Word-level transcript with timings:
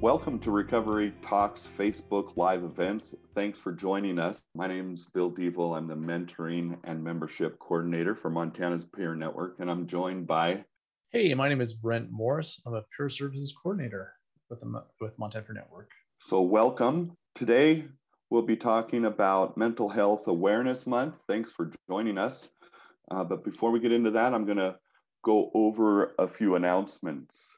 Welcome 0.00 0.38
to 0.40 0.52
Recovery 0.52 1.12
Talks 1.22 1.66
Facebook 1.76 2.36
live 2.36 2.62
events. 2.62 3.16
Thanks 3.34 3.58
for 3.58 3.72
joining 3.72 4.20
us. 4.20 4.44
My 4.54 4.68
name 4.68 4.94
is 4.94 5.06
Bill 5.12 5.28
Devil. 5.28 5.74
I'm 5.74 5.88
the 5.88 5.96
mentoring 5.96 6.78
and 6.84 7.02
membership 7.02 7.58
coordinator 7.58 8.14
for 8.14 8.30
Montana's 8.30 8.84
Peer 8.84 9.16
Network, 9.16 9.56
and 9.58 9.68
I'm 9.68 9.88
joined 9.88 10.28
by. 10.28 10.62
Hey, 11.10 11.34
my 11.34 11.48
name 11.48 11.60
is 11.60 11.74
Brent 11.74 12.12
Morris. 12.12 12.62
I'm 12.64 12.74
a 12.74 12.84
peer 12.96 13.08
services 13.08 13.52
coordinator 13.60 14.12
with 14.48 14.60
the, 14.60 14.84
with 15.00 15.18
Montana 15.18 15.44
Peer 15.44 15.56
Network. 15.56 15.90
So, 16.20 16.42
welcome. 16.42 17.16
Today, 17.34 17.84
we'll 18.30 18.42
be 18.42 18.56
talking 18.56 19.04
about 19.06 19.56
Mental 19.56 19.88
Health 19.88 20.28
Awareness 20.28 20.86
Month. 20.86 21.16
Thanks 21.28 21.50
for 21.50 21.72
joining 21.90 22.18
us. 22.18 22.50
Uh, 23.10 23.24
but 23.24 23.42
before 23.42 23.72
we 23.72 23.80
get 23.80 23.90
into 23.90 24.12
that, 24.12 24.32
I'm 24.32 24.44
going 24.44 24.58
to 24.58 24.76
go 25.24 25.50
over 25.54 26.14
a 26.20 26.28
few 26.28 26.54
announcements. 26.54 27.57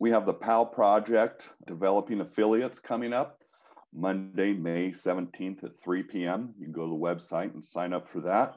We 0.00 0.10
have 0.10 0.26
the 0.26 0.34
PAL 0.34 0.66
project 0.66 1.50
developing 1.66 2.20
affiliates 2.20 2.78
coming 2.78 3.12
up 3.12 3.40
Monday, 3.92 4.52
May 4.52 4.90
17th 4.90 5.64
at 5.64 5.76
3 5.76 6.02
p.m. 6.04 6.54
You 6.58 6.66
can 6.66 6.72
go 6.72 6.84
to 6.84 6.90
the 6.90 6.96
website 6.96 7.54
and 7.54 7.64
sign 7.64 7.92
up 7.92 8.08
for 8.08 8.20
that. 8.20 8.56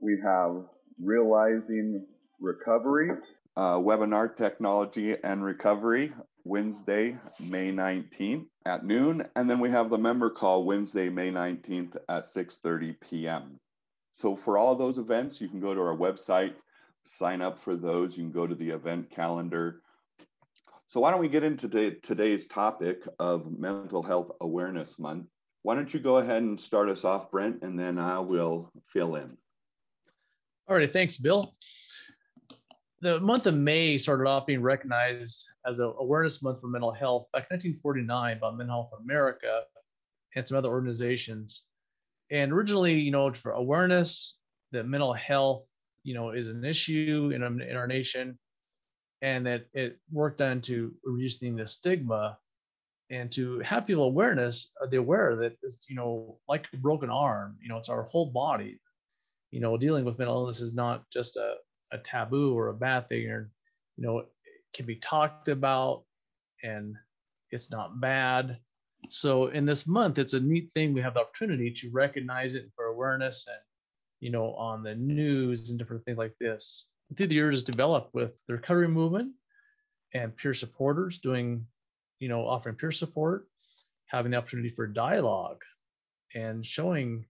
We 0.00 0.18
have 0.24 0.64
Realizing 1.00 2.04
Recovery, 2.40 3.10
uh, 3.56 3.76
webinar 3.76 4.36
technology 4.36 5.14
and 5.22 5.44
recovery 5.44 6.12
Wednesday, 6.44 7.16
May 7.38 7.70
19th 7.70 8.46
at 8.64 8.84
noon. 8.84 9.28
And 9.36 9.48
then 9.48 9.60
we 9.60 9.70
have 9.70 9.90
the 9.90 9.98
member 9.98 10.30
call 10.30 10.64
Wednesday, 10.64 11.08
May 11.08 11.30
19th 11.30 11.96
at 12.08 12.26
6:30 12.26 12.96
p.m. 13.00 13.60
So 14.12 14.34
for 14.34 14.58
all 14.58 14.74
those 14.74 14.98
events, 14.98 15.40
you 15.40 15.48
can 15.48 15.60
go 15.60 15.74
to 15.74 15.80
our 15.80 15.96
website, 15.96 16.54
sign 17.04 17.42
up 17.42 17.60
for 17.60 17.76
those. 17.76 18.16
You 18.16 18.24
can 18.24 18.32
go 18.32 18.46
to 18.46 18.54
the 18.54 18.70
event 18.70 19.10
calendar. 19.10 19.82
So 20.88 21.00
why 21.00 21.10
don't 21.10 21.20
we 21.20 21.28
get 21.28 21.44
into 21.44 21.68
today's 22.00 22.46
topic 22.46 23.06
of 23.18 23.58
Mental 23.58 24.02
Health 24.02 24.30
Awareness 24.40 24.98
Month? 24.98 25.26
Why 25.60 25.74
don't 25.74 25.92
you 25.92 26.00
go 26.00 26.16
ahead 26.16 26.42
and 26.42 26.58
start 26.58 26.88
us 26.88 27.04
off, 27.04 27.30
Brent, 27.30 27.62
and 27.62 27.78
then 27.78 27.98
I 27.98 28.20
will 28.20 28.72
fill 28.90 29.16
in. 29.16 29.36
All 30.66 30.76
right, 30.76 30.90
thanks, 30.90 31.18
Bill. 31.18 31.54
The 33.02 33.20
month 33.20 33.46
of 33.46 33.54
May 33.54 33.98
started 33.98 34.26
off 34.26 34.46
being 34.46 34.62
recognized 34.62 35.44
as 35.66 35.78
an 35.78 35.92
awareness 35.98 36.42
month 36.42 36.62
for 36.62 36.68
mental 36.68 36.92
health 36.92 37.26
back 37.34 37.48
in 37.50 37.56
1949 37.56 38.38
by 38.40 38.50
Mental 38.52 38.88
Health 38.90 39.00
America 39.04 39.64
and 40.36 40.48
some 40.48 40.56
other 40.56 40.70
organizations. 40.70 41.64
And 42.30 42.50
originally, 42.50 42.98
you 42.98 43.10
know, 43.10 43.30
for 43.34 43.52
awareness 43.52 44.38
that 44.72 44.86
mental 44.86 45.12
health, 45.12 45.64
you 46.02 46.14
know, 46.14 46.30
is 46.30 46.48
an 46.48 46.64
issue 46.64 47.30
in, 47.34 47.42
in 47.60 47.76
our 47.76 47.86
nation, 47.86 48.38
and 49.22 49.46
that 49.46 49.66
it 49.72 49.98
worked 50.12 50.40
on 50.40 50.60
to 50.62 50.92
reducing 51.04 51.56
the 51.56 51.66
stigma 51.66 52.38
and 53.10 53.32
to 53.32 53.58
have 53.60 53.86
people 53.86 54.04
awareness, 54.04 54.70
uh, 54.82 54.86
they 54.86 54.98
aware 54.98 55.34
that 55.36 55.56
it's, 55.62 55.86
you 55.88 55.96
know, 55.96 56.38
like 56.48 56.66
a 56.72 56.76
broken 56.76 57.10
arm, 57.10 57.56
you 57.60 57.68
know, 57.68 57.78
it's 57.78 57.88
our 57.88 58.02
whole 58.02 58.30
body. 58.30 58.80
You 59.50 59.60
know, 59.60 59.78
dealing 59.78 60.04
with 60.04 60.18
mental 60.18 60.36
illness 60.36 60.60
is 60.60 60.74
not 60.74 61.04
just 61.10 61.36
a, 61.36 61.54
a 61.90 61.98
taboo 61.98 62.54
or 62.54 62.68
a 62.68 62.74
bad 62.74 63.08
thing, 63.08 63.28
or, 63.28 63.50
you 63.96 64.04
know, 64.04 64.18
it 64.18 64.28
can 64.74 64.84
be 64.84 64.96
talked 64.96 65.48
about 65.48 66.04
and 66.62 66.94
it's 67.50 67.70
not 67.70 67.98
bad. 67.98 68.58
So 69.08 69.46
in 69.46 69.64
this 69.64 69.86
month 69.86 70.18
it's 70.18 70.34
a 70.34 70.40
neat 70.40 70.70
thing. 70.74 70.92
We 70.92 71.00
have 71.00 71.14
the 71.14 71.20
opportunity 71.20 71.70
to 71.70 71.90
recognize 71.90 72.54
it 72.54 72.70
for 72.76 72.86
awareness 72.86 73.46
and 73.48 73.56
you 74.20 74.30
know 74.30 74.54
on 74.54 74.82
the 74.82 74.94
news 74.94 75.70
and 75.70 75.78
different 75.78 76.04
things 76.04 76.18
like 76.18 76.34
this 76.40 76.88
through 77.16 77.26
the 77.26 77.34
years 77.34 77.62
developed 77.62 78.14
with 78.14 78.32
the 78.46 78.54
recovery 78.54 78.88
movement 78.88 79.32
and 80.14 80.36
peer 80.36 80.54
supporters 80.54 81.18
doing 81.18 81.66
you 82.18 82.28
know 82.28 82.46
offering 82.46 82.74
peer 82.74 82.92
support 82.92 83.46
having 84.06 84.30
the 84.30 84.38
opportunity 84.38 84.70
for 84.70 84.86
dialogue 84.86 85.62
and 86.34 86.64
showing 86.64 87.24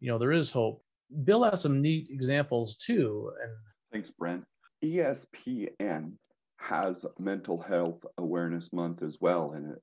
you 0.00 0.10
know 0.10 0.18
there 0.18 0.32
is 0.32 0.50
hope. 0.50 0.82
Bill 1.24 1.44
has 1.44 1.62
some 1.62 1.80
neat 1.80 2.08
examples 2.10 2.76
too 2.76 3.32
and 3.42 3.52
thanks 3.92 4.10
brent. 4.10 4.44
Espn 4.84 6.12
has 6.58 7.04
mental 7.18 7.60
health 7.60 8.04
awareness 8.18 8.72
month 8.72 9.02
as 9.02 9.18
well 9.20 9.52
and 9.52 9.72
it. 9.72 9.82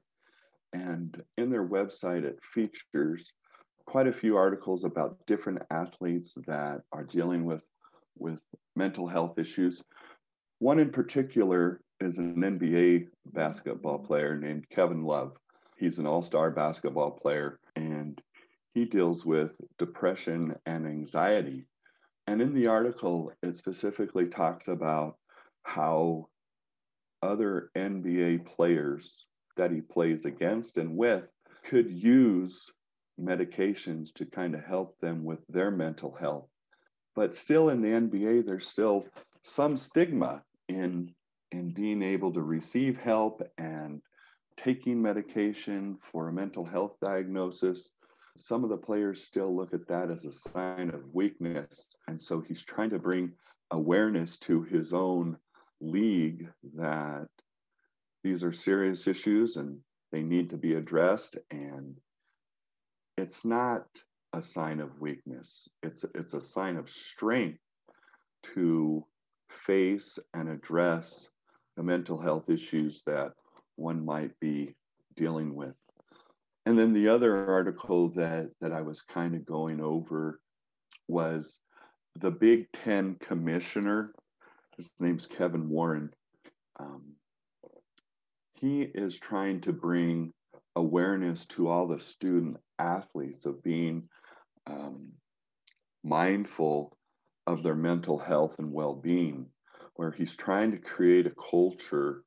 And 0.74 1.22
in 1.38 1.52
their 1.52 1.68
website, 1.68 2.24
it 2.24 2.40
features 2.44 3.32
quite 3.86 4.08
a 4.08 4.14
few 4.14 4.36
articles 4.36 4.84
about 4.84 5.18
different 5.28 5.62
athletes 5.70 6.34
that 6.48 6.82
are 6.92 7.04
dealing 7.04 7.46
with, 7.46 7.62
with 8.18 8.40
mental 8.76 9.08
health 9.08 9.38
issues. 9.38 9.82
One 10.60 10.80
in 10.80 10.92
particular 10.92 11.82
is 12.00 12.18
an 12.18 12.36
NBA 12.36 13.08
basketball 13.34 14.00
player 14.00 14.38
named 14.38 14.70
Kevin 14.70 15.04
Love. 15.04 15.34
He's 15.78 15.98
an 15.98 16.06
all 16.06 16.22
star 16.22 16.52
basketball 16.52 17.12
player 17.12 17.60
and 17.76 18.22
he 18.74 18.86
deals 18.86 19.26
with 19.26 19.52
depression 19.78 20.56
and 20.66 20.88
anxiety. 20.88 21.66
And 22.28 22.42
in 22.42 22.54
the 22.54 22.68
article, 22.68 23.32
it 23.42 23.58
specifically 23.58 24.28
talks 24.28 24.68
about 24.68 25.18
how 25.64 26.28
other 27.22 27.70
NBA 27.78 28.46
players 28.46 29.26
that 29.58 29.72
he 29.72 29.82
plays 29.82 30.26
against 30.26 30.78
and 30.78 30.98
with 30.98 31.24
could 31.70 31.90
use 31.92 32.72
medications 33.20 34.14
to 34.16 34.26
kind 34.26 34.56
of 34.56 34.64
help 34.64 34.98
them 35.00 35.24
with 35.24 35.40
their 35.48 35.72
mental 35.72 36.14
health. 36.14 36.48
But 37.16 37.36
still 37.36 37.70
in 37.70 37.82
the 37.82 37.90
NBA, 37.90 38.46
there's 38.46 38.68
still 38.68 39.06
some 39.44 39.78
stigma 39.78 40.44
in, 40.68 41.14
in 41.52 41.72
being 41.72 42.02
able 42.02 42.32
to 42.34 42.42
receive 42.42 42.98
help 42.98 43.42
and 43.58 44.02
taking 44.58 45.02
medication 45.02 45.98
for 46.12 46.30
a 46.30 46.34
mental 46.34 46.66
health 46.66 46.96
diagnosis. 47.02 47.92
Some 48.38 48.64
of 48.64 48.70
the 48.70 48.78
players 48.78 49.24
still 49.24 49.56
look 49.56 49.74
at 49.74 49.88
that 49.88 50.10
as 50.10 50.26
a 50.26 50.32
sign 50.32 50.90
of 50.90 51.14
weakness. 51.14 51.88
And 52.08 52.22
so 52.22 52.42
he's 52.42 52.64
trying 52.64 52.90
to 52.92 53.00
bring 53.00 53.34
awareness 53.72 54.38
to 54.38 54.64
his 54.64 54.94
own 54.94 55.38
league 55.82 56.48
that 56.76 57.28
these 58.24 58.44
are 58.44 58.54
serious 58.54 59.06
issues 59.08 59.58
and 59.58 59.80
they 60.12 60.24
need 60.24 60.50
to 60.50 60.58
be 60.58 60.76
addressed 60.76 61.38
and 61.52 61.98
it's 63.18 63.46
not 63.46 63.86
a 64.34 64.42
sign 64.42 64.80
of 64.80 65.00
weakness. 65.00 65.70
It's 65.84 66.04
it's 66.16 66.34
a 66.34 66.42
sign 66.42 66.76
of 66.78 66.90
strength 66.90 67.60
to 68.56 69.06
face 69.50 70.18
and 70.34 70.50
address 70.50 71.30
the 71.78 71.84
mental 71.84 72.20
health 72.20 72.50
issues 72.50 73.04
that 73.06 73.34
one 73.76 74.04
might 74.04 74.32
be 74.40 74.76
dealing 75.16 75.56
with. 75.56 75.76
And 76.66 76.78
then 76.78 76.94
the 76.94 77.10
other 77.10 77.50
article 77.52 78.10
that 78.10 78.50
that 78.60 78.72
i 78.72 78.82
was 78.82 79.02
kind 79.02 79.36
of 79.36 79.46
going 79.46 79.80
over 79.80 80.40
was 81.08 81.60
the 82.20 82.32
big 82.32 82.72
ten 82.72 83.16
commissioner. 83.20 84.14
His 84.78 84.90
name's 85.00 85.28
kevin 85.28 85.70
warren. 85.70 86.10
Um, 86.80 87.14
he 88.60 88.82
is 88.82 89.20
trying 89.20 89.62
to 89.62 89.74
bring 89.74 90.34
awareness 90.76 91.46
to 91.46 91.68
all 91.68 91.88
the 91.88 92.00
student 92.00 92.58
athletes 92.80 93.46
of 93.46 93.62
being 93.62 94.10
um, 94.68 95.12
mindful 96.04 96.98
of 97.48 97.64
their 97.64 97.76
mental 97.76 98.18
health 98.18 98.56
and 98.60 98.72
well-being 98.72 99.48
where 99.96 100.12
he's 100.12 100.36
trying 100.36 100.72
to 100.72 100.78
create 100.78 101.28
a 101.28 101.34
culture 101.50 102.24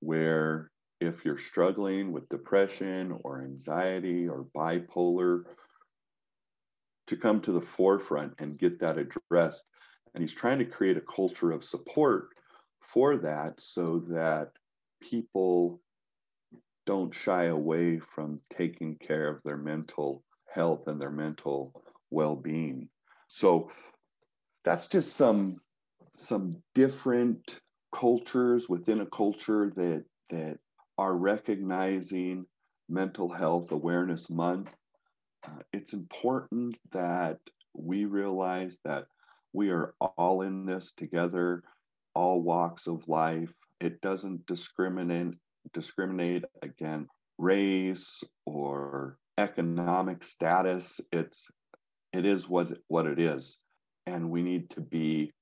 where 0.00 0.70
if 1.00 1.24
you're 1.24 1.38
struggling 1.38 2.12
with 2.12 2.28
depression 2.28 3.18
or 3.24 3.42
anxiety 3.42 4.28
or 4.28 4.46
bipolar 4.56 5.44
to 7.10 7.16
come 7.16 7.40
to 7.40 7.52
the 7.52 7.60
forefront 7.60 8.32
and 8.38 8.58
get 8.58 8.78
that 8.78 8.96
addressed. 8.96 9.64
And 10.14 10.22
he's 10.22 10.32
trying 10.32 10.60
to 10.60 10.64
create 10.64 10.96
a 10.96 11.02
culture 11.02 11.50
of 11.50 11.64
support 11.64 12.28
for 12.80 13.16
that 13.18 13.60
so 13.60 14.04
that 14.10 14.52
people 15.00 15.80
don't 16.86 17.12
shy 17.12 17.44
away 17.44 17.98
from 17.98 18.40
taking 18.56 18.96
care 18.96 19.28
of 19.28 19.42
their 19.42 19.56
mental 19.56 20.22
health 20.52 20.86
and 20.86 21.00
their 21.00 21.10
mental 21.10 21.72
well-being 22.10 22.88
so 23.28 23.70
that's 24.64 24.86
just 24.86 25.16
some 25.16 25.60
some 26.12 26.56
different 26.74 27.60
cultures 27.92 28.68
within 28.68 29.00
a 29.00 29.06
culture 29.06 29.72
that 29.76 30.04
that 30.30 30.58
are 30.98 31.16
recognizing 31.16 32.46
Mental 32.90 33.32
Health 33.32 33.70
Awareness 33.70 34.28
Month, 34.28 34.68
uh, 35.46 35.62
it's 35.72 35.92
important 35.92 36.76
that 36.90 37.38
we 37.72 38.04
realize 38.04 38.80
that 38.84 39.06
we 39.52 39.70
are 39.70 39.94
all 40.00 40.42
in 40.42 40.66
this 40.66 40.92
together, 40.92 41.62
all 42.14 42.42
walks 42.42 42.86
of 42.86 43.08
life. 43.08 43.52
It 43.80 44.00
doesn't 44.00 44.44
discriminate 44.46 45.34
discriminate 45.72 46.44
against 46.62 47.10
race 47.38 48.22
or 48.44 49.18
economic 49.40 50.22
status. 50.22 51.00
It's 51.10 51.50
it 52.12 52.24
is 52.24 52.48
what 52.48 52.68
what 52.88 53.06
it 53.06 53.18
is, 53.18 53.58
and 54.06 54.30
we 54.30 54.42
need 54.42 54.70
to 54.70 54.80
be 54.80 55.32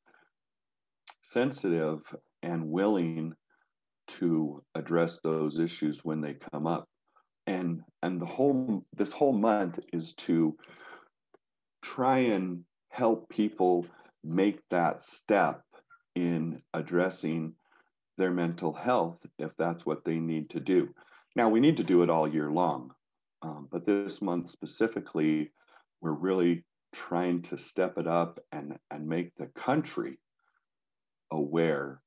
sensitive 1.23 2.01
and 2.43 2.71
willing 2.71 3.35
to 4.19 4.63
address 4.75 5.21
those 5.23 5.59
issues 5.59 6.05
when 6.05 6.21
they 6.21 6.37
come 6.53 6.67
up. 6.67 6.89
And 7.47 7.83
and 8.03 8.21
the 8.21 8.27
whole 8.27 8.85
this 8.97 9.13
whole 9.13 9.37
month 9.37 9.79
is 9.93 10.15
to 10.27 10.57
try 11.83 12.19
and 12.19 12.65
help 12.91 13.29
people 13.29 13.87
make 14.25 14.61
that 14.71 15.01
step 15.01 15.63
in 16.15 16.63
addressing 16.75 17.55
their 18.17 18.33
mental 18.33 18.73
health 18.73 19.19
if 19.39 19.53
that's 19.59 19.87
what 19.87 20.05
they 20.05 20.17
need 20.17 20.51
to 20.51 20.61
do. 20.61 20.89
Now 21.37 21.49
we 21.49 21.61
need 21.61 21.77
to 21.77 21.85
do 21.85 22.03
it 22.03 22.11
all 22.11 22.27
year 22.27 22.51
long 22.51 22.91
um, 23.43 23.69
but 23.71 23.87
this 23.87 24.21
month 24.21 24.51
specifically 24.51 25.53
we're 26.01 26.13
really 26.13 26.65
trying 26.95 27.43
to 27.43 27.59
step 27.59 27.99
it 27.99 28.07
up 28.07 28.41
and 28.53 28.79
and 28.91 29.07
make 29.07 29.35
the 29.37 29.47
country 29.49 30.19
aware 31.31 32.01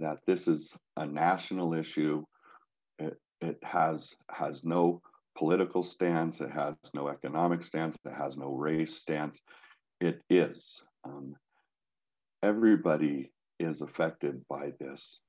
that 0.00 0.18
this 0.26 0.48
is 0.48 0.76
a 0.96 1.06
national 1.06 1.74
issue. 1.74 2.24
It, 2.98 3.18
it 3.40 3.58
has 3.62 4.14
has 4.30 4.62
no 4.64 5.02
political 5.36 5.82
stance. 5.82 6.40
It 6.40 6.50
has 6.50 6.74
no 6.94 7.08
economic 7.08 7.64
stance. 7.64 7.96
It 8.04 8.14
has 8.16 8.36
no 8.36 8.52
race 8.52 8.94
stance. 8.94 9.40
It 10.00 10.20
is. 10.30 10.84
Um, 11.04 11.34
everybody 12.42 13.32
is 13.58 13.82
affected 13.82 14.42
by 14.48 14.72
this. 14.80 15.20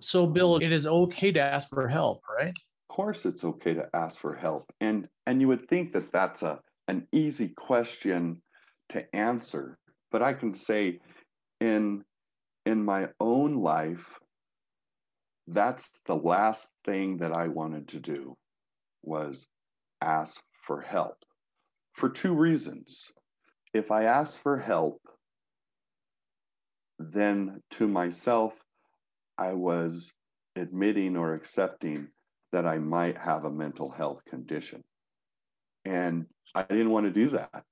So, 0.00 0.26
Bill, 0.26 0.56
it 0.56 0.72
is 0.72 0.86
okay 0.86 1.30
to 1.32 1.40
ask 1.40 1.68
for 1.68 1.88
help, 1.88 2.22
right? 2.38 2.54
Course, 2.88 3.26
it's 3.26 3.44
okay 3.44 3.74
to 3.74 3.88
ask 3.94 4.20
for 4.20 4.34
help, 4.34 4.72
and 4.80 5.08
and 5.26 5.40
you 5.40 5.48
would 5.48 5.68
think 5.68 5.92
that 5.92 6.12
that's 6.12 6.42
a 6.42 6.60
an 6.86 7.08
easy 7.12 7.48
question 7.48 8.42
to 8.90 9.04
answer, 9.16 9.78
but 10.12 10.22
I 10.22 10.34
can 10.34 10.54
say, 10.54 11.00
in 11.60 12.04
in 12.66 12.84
my 12.84 13.08
own 13.20 13.56
life, 13.56 14.06
that's 15.48 15.88
the 16.06 16.14
last 16.14 16.68
thing 16.84 17.18
that 17.18 17.32
I 17.32 17.48
wanted 17.48 17.88
to 17.88 18.00
do 18.00 18.36
was 19.02 19.46
ask 20.00 20.40
for 20.66 20.80
help 20.80 21.16
for 21.94 22.08
two 22.08 22.34
reasons. 22.34 23.12
If 23.72 23.90
I 23.90 24.04
ask 24.04 24.40
for 24.40 24.58
help, 24.58 25.00
then 26.98 27.60
to 27.72 27.88
myself, 27.88 28.60
I 29.38 29.54
was 29.54 30.12
admitting 30.56 31.16
or 31.16 31.34
accepting 31.34 32.08
that 32.54 32.66
I 32.66 32.78
might 32.78 33.18
have 33.18 33.44
a 33.44 33.50
mental 33.50 33.90
health 33.90 34.24
condition. 34.26 34.84
And 35.84 36.26
I 36.54 36.62
didn't 36.62 36.90
want 36.90 37.06
to 37.06 37.12
do 37.12 37.30
that. 37.30 37.64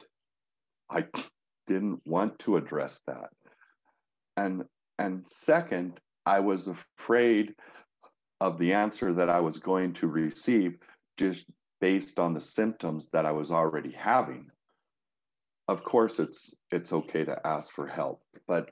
I 0.91 1.07
didn't 1.69 2.01
want 2.05 2.41
to 2.41 2.57
address 2.57 3.01
that. 3.07 3.31
And 4.37 4.65
and 4.99 5.27
second, 5.27 6.01
I 6.27 6.41
was 6.41 6.69
afraid 6.69 7.55
of 8.41 8.59
the 8.59 8.73
answer 8.73 9.15
that 9.15 9.31
I 9.31 9.39
was 9.39 9.59
going 9.59 9.93
to 9.95 10.09
receive 10.09 10.79
just 11.17 11.45
based 11.81 12.19
on 12.19 12.35
the 12.35 12.41
symptoms 12.41 13.07
that 13.13 13.25
I 13.25 13.31
was 13.31 13.53
already 13.53 13.93
having. 13.93 14.51
Of 15.69 15.85
course, 15.85 16.19
it's 16.19 16.55
it's 16.73 16.93
okay 16.93 17.25
to 17.25 17.47
ask 17.47 17.73
for 17.73 17.87
help, 17.87 18.21
but 18.49 18.71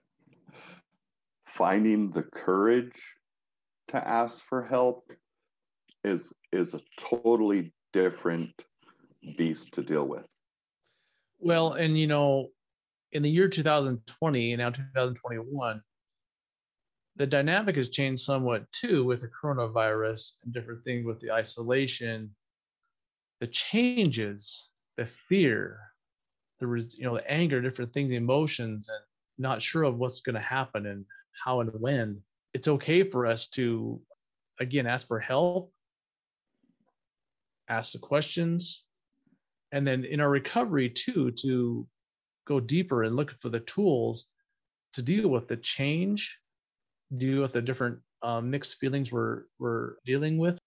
finding 1.46 2.10
the 2.10 2.24
courage 2.24 3.00
to 3.88 4.08
ask 4.08 4.42
for 4.44 4.64
help 4.64 5.04
is 6.04 6.32
is 6.52 6.74
a 6.74 6.80
totally 6.98 7.72
different 7.92 8.50
beast 9.36 9.72
to 9.74 9.82
deal 9.82 10.04
with. 10.04 10.24
Well, 11.38 11.72
and 11.72 11.98
you 11.98 12.06
know, 12.06 12.48
in 13.12 13.22
the 13.22 13.30
year 13.30 13.48
2020 13.48 14.52
and 14.52 14.60
now 14.60 14.70
2021, 14.70 15.82
the 17.16 17.26
dynamic 17.26 17.76
has 17.76 17.90
changed 17.90 18.22
somewhat 18.22 18.70
too 18.72 19.04
with 19.04 19.20
the 19.20 19.28
coronavirus 19.28 20.32
and 20.44 20.54
different 20.54 20.84
things 20.84 21.04
with 21.04 21.20
the 21.20 21.30
isolation 21.30 22.30
the 23.40 23.46
changes 23.46 24.68
the 24.96 25.06
fear 25.28 25.80
the 26.60 26.66
you 26.96 27.04
know 27.04 27.14
the 27.14 27.30
anger 27.30 27.60
different 27.60 27.92
things 27.92 28.12
emotions 28.12 28.88
and 28.88 29.00
not 29.38 29.62
sure 29.62 29.82
of 29.82 29.98
what's 29.98 30.20
going 30.20 30.34
to 30.34 30.40
happen 30.40 30.86
and 30.86 31.04
how 31.44 31.60
and 31.60 31.70
when 31.80 32.20
it's 32.52 32.68
okay 32.68 33.02
for 33.02 33.26
us 33.26 33.48
to 33.48 34.00
again 34.60 34.86
ask 34.86 35.06
for 35.06 35.18
help 35.18 35.72
ask 37.70 37.92
the 37.92 37.98
questions 37.98 38.84
and 39.72 39.86
then 39.86 40.04
in 40.04 40.20
our 40.20 40.28
recovery 40.30 40.90
too 40.90 41.30
to 41.30 41.86
go 42.46 42.60
deeper 42.60 43.04
and 43.04 43.16
look 43.16 43.34
for 43.40 43.48
the 43.48 43.60
tools 43.60 44.26
to 44.92 45.02
deal 45.02 45.28
with 45.28 45.48
the 45.48 45.56
change 45.56 46.36
deal 47.16 47.40
with 47.40 47.52
the 47.52 47.62
different 47.62 47.98
um, 48.22 48.50
mixed 48.50 48.78
feelings 48.78 49.10
we're 49.10 49.44
we're 49.58 49.94
dealing 50.04 50.38
with? 50.38 50.58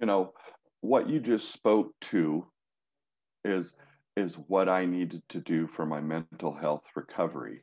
You 0.00 0.06
know, 0.06 0.32
what 0.80 1.08
you 1.08 1.20
just 1.20 1.52
spoke 1.52 1.92
to 2.02 2.46
is 3.44 3.76
is 4.16 4.34
what 4.34 4.68
I 4.68 4.84
needed 4.84 5.22
to 5.30 5.40
do 5.40 5.66
for 5.66 5.86
my 5.86 6.00
mental 6.00 6.52
health 6.52 6.82
recovery. 6.96 7.62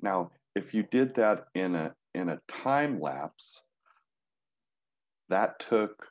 Now, 0.00 0.30
if 0.54 0.74
you 0.74 0.82
did 0.82 1.14
that 1.14 1.46
in 1.54 1.74
a 1.74 1.94
in 2.14 2.28
a 2.28 2.40
time 2.48 3.00
lapse, 3.00 3.62
that 5.28 5.58
took 5.58 6.06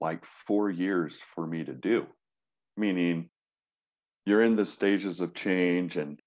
like 0.00 0.24
four 0.46 0.70
years 0.70 1.18
for 1.34 1.46
me 1.46 1.64
to 1.64 1.72
do. 1.72 2.06
Meaning, 2.76 3.30
you're 4.24 4.42
in 4.42 4.56
the 4.56 4.64
stages 4.64 5.20
of 5.20 5.34
change 5.34 5.96
and 5.96 6.20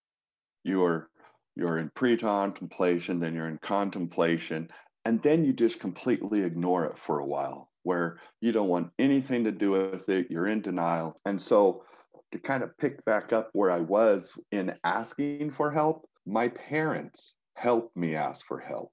you're 0.63 1.09
you're 1.55 1.77
in 1.77 1.91
pre-contemplation, 1.93 3.19
then 3.19 3.33
you're 3.35 3.49
in 3.49 3.57
contemplation, 3.57 4.69
and 5.03 5.21
then 5.21 5.43
you 5.43 5.51
just 5.51 5.79
completely 5.79 6.41
ignore 6.41 6.85
it 6.85 6.97
for 6.97 7.19
a 7.19 7.25
while 7.25 7.69
where 7.83 8.19
you 8.39 8.51
don't 8.51 8.69
want 8.69 8.91
anything 8.99 9.43
to 9.43 9.51
do 9.51 9.71
with 9.71 10.07
it, 10.07 10.27
you're 10.29 10.47
in 10.47 10.61
denial. 10.61 11.19
And 11.25 11.41
so 11.41 11.83
to 12.31 12.39
kind 12.39 12.63
of 12.63 12.77
pick 12.77 13.03
back 13.05 13.33
up 13.33 13.49
where 13.53 13.71
I 13.71 13.79
was 13.79 14.39
in 14.51 14.73
asking 14.83 15.51
for 15.51 15.71
help, 15.71 16.07
my 16.25 16.49
parents 16.49 17.35
helped 17.55 17.95
me 17.97 18.15
ask 18.15 18.45
for 18.45 18.59
help, 18.59 18.91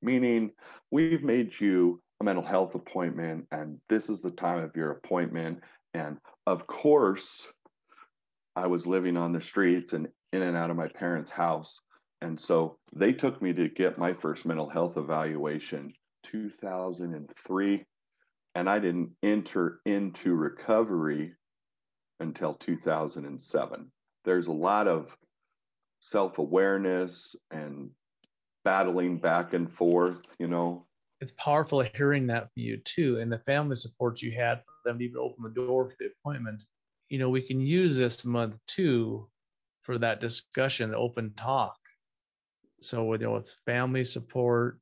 meaning 0.00 0.50
we've 0.90 1.22
made 1.22 1.58
you 1.60 2.00
a 2.20 2.24
mental 2.24 2.44
health 2.44 2.74
appointment 2.74 3.46
and 3.50 3.78
this 3.88 4.08
is 4.08 4.20
the 4.20 4.30
time 4.30 4.62
of 4.62 4.74
your 4.74 4.92
appointment. 4.92 5.60
And 5.94 6.18
of 6.46 6.66
course, 6.66 7.46
I 8.54 8.66
was 8.66 8.86
living 8.86 9.16
on 9.16 9.32
the 9.32 9.40
streets 9.40 9.92
and 9.92 10.08
in 10.32 10.42
and 10.42 10.56
out 10.56 10.70
of 10.70 10.76
my 10.76 10.88
parents' 10.88 11.30
house. 11.30 11.80
And 12.22 12.40
so 12.40 12.78
they 12.94 13.12
took 13.12 13.42
me 13.42 13.52
to 13.54 13.68
get 13.68 13.98
my 13.98 14.14
first 14.14 14.46
mental 14.46 14.68
health 14.68 14.96
evaluation 14.96 15.92
2003 16.24 17.84
and 18.56 18.70
I 18.70 18.78
didn't 18.78 19.10
enter 19.22 19.80
into 19.84 20.32
recovery 20.32 21.34
until 22.20 22.54
2007. 22.54 23.92
There's 24.24 24.46
a 24.46 24.52
lot 24.52 24.88
of 24.88 25.14
self-awareness 26.00 27.36
and 27.50 27.90
battling 28.64 29.18
back 29.18 29.52
and 29.52 29.70
forth, 29.70 30.20
you 30.38 30.48
know. 30.48 30.85
It's 31.20 31.32
powerful 31.32 31.80
hearing 31.94 32.26
that 32.26 32.52
from 32.52 32.62
you 32.62 32.76
too, 32.78 33.18
and 33.20 33.32
the 33.32 33.38
family 33.38 33.76
support 33.76 34.20
you 34.20 34.32
had 34.32 34.58
for 34.64 34.72
them 34.84 34.98
to 34.98 35.04
even 35.04 35.18
open 35.18 35.42
the 35.44 35.50
door 35.50 35.88
for 35.88 35.96
the 35.98 36.10
appointment. 36.20 36.62
You 37.08 37.18
know, 37.18 37.30
we 37.30 37.40
can 37.40 37.60
use 37.60 37.96
this 37.96 38.24
month 38.24 38.56
too 38.66 39.28
for 39.82 39.98
that 39.98 40.20
discussion, 40.20 40.94
open 40.94 41.32
talk. 41.34 41.76
So 42.80 43.12
you 43.14 43.18
know 43.18 43.34
with 43.34 43.54
family 43.64 44.04
support 44.04 44.78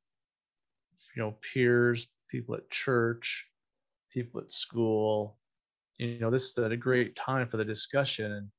you 1.15 1.23
know 1.23 1.35
peers 1.53 2.07
people 2.29 2.55
at 2.55 2.69
church 2.69 3.45
people 4.11 4.41
at 4.41 4.51
school. 4.51 5.37
You 5.97 6.19
know 6.19 6.29
this 6.29 6.45
is 6.45 6.57
a 6.57 6.75
great 6.75 7.15
time 7.15 7.47
for 7.47 7.57
the 7.57 7.65
discussion 7.65 8.31
and, 8.31 8.49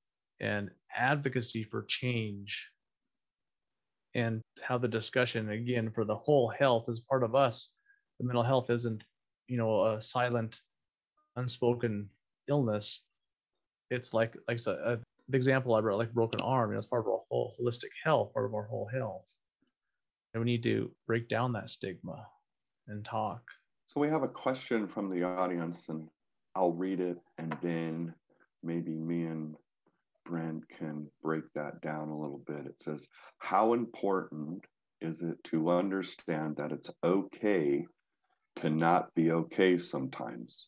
and 0.41 0.71
advocacy 0.95 1.65
for 1.65 1.85
change 1.85 2.71
and 4.17 4.41
how 4.63 4.79
the 4.79 4.89
discussion 4.89 5.51
again 5.51 5.91
for 5.91 6.05
the 6.05 6.17
whole 6.17 6.49
health 6.49 6.89
is 6.89 7.01
part 7.01 7.23
of 7.23 7.35
us 7.35 7.75
the 8.19 8.27
mental 8.27 8.43
health 8.43 8.71
isn't 8.71 9.05
you 9.47 9.57
know 9.57 9.85
a 9.85 10.01
silent 10.01 10.61
unspoken 11.37 12.09
illness 12.49 13.03
it's 13.91 14.13
like 14.13 14.37
like 14.49 14.61
a, 14.67 14.73
uh, 14.73 14.97
the 15.29 15.37
example 15.37 15.75
I 15.75 15.81
brought, 15.81 15.99
like 15.99 16.13
broken 16.13 16.41
arm, 16.41 16.71
you 16.71 16.75
know, 16.75 16.79
it's 16.79 16.89
part 16.89 17.03
of 17.03 17.09
our 17.09 17.21
whole 17.31 17.55
holistic 17.61 17.91
health, 18.05 18.33
part 18.33 18.47
of 18.47 18.55
our 18.55 18.65
whole 18.65 18.89
health. 18.93 19.25
And 20.35 20.45
we 20.45 20.51
need 20.51 20.63
to 20.65 20.91
break 21.07 21.29
down 21.29 21.53
that 21.53 21.71
stigma. 21.71 22.27
and 22.89 23.05
talk. 23.05 23.43
So 23.89 24.01
we 24.01 24.09
have 24.09 24.23
a 24.23 24.29
question 24.29 24.87
from 24.87 25.11
the 25.11 25.25
audience, 25.25 25.79
and 25.89 26.09
I'll 26.55 26.73
read 26.73 27.01
it, 27.01 27.19
and 27.39 27.57
then 27.63 28.15
maybe 28.63 28.93
me 28.93 29.25
and 29.25 29.57
Brent 30.27 30.69
can 30.69 31.07
break 31.23 31.45
that 31.55 31.81
down 31.81 32.09
a 32.09 32.19
little 32.19 32.43
bit. 32.47 32.67
It 32.67 32.81
says, 32.83 33.09
How 33.39 33.73
important 33.73 34.65
is 35.01 35.23
it 35.23 35.43
to 35.45 35.71
understand 35.71 36.57
that 36.57 36.73
it's 36.73 36.91
okay 37.05 37.87
to 38.57 38.71
not 38.71 39.15
be 39.15 39.31
okay 39.31 39.79
sometimes? 39.79 40.67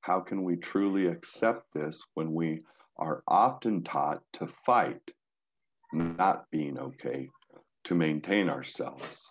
How 0.00 0.20
can 0.20 0.44
we 0.44 0.56
truly 0.56 1.06
accept 1.06 1.66
this 1.74 2.02
when 2.14 2.32
we 2.32 2.62
are 2.96 3.22
often 3.28 3.84
taught 3.84 4.22
to 4.34 4.48
fight 4.64 5.02
not 5.92 6.44
being 6.50 6.78
okay 6.78 7.28
to 7.84 7.94
maintain 7.94 8.48
ourselves? 8.48 9.30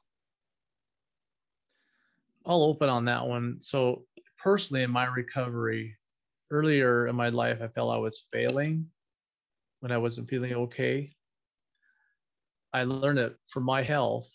I'll 2.45 2.63
open 2.63 2.89
on 2.89 3.05
that 3.05 3.25
one. 3.25 3.57
So, 3.61 4.03
personally, 4.37 4.83
in 4.83 4.91
my 4.91 5.05
recovery, 5.05 5.95
earlier 6.51 7.07
in 7.07 7.15
my 7.15 7.29
life, 7.29 7.59
I 7.61 7.67
felt 7.69 7.91
I 7.91 7.97
was 7.97 8.27
failing 8.31 8.85
when 9.85 9.91
I 9.91 9.99
wasn't 9.99 10.27
feeling 10.27 10.51
okay. 10.55 11.11
I 12.73 12.85
learned 12.85 13.19
it 13.19 13.37
for 13.51 13.59
my 13.59 13.83
health, 13.83 14.27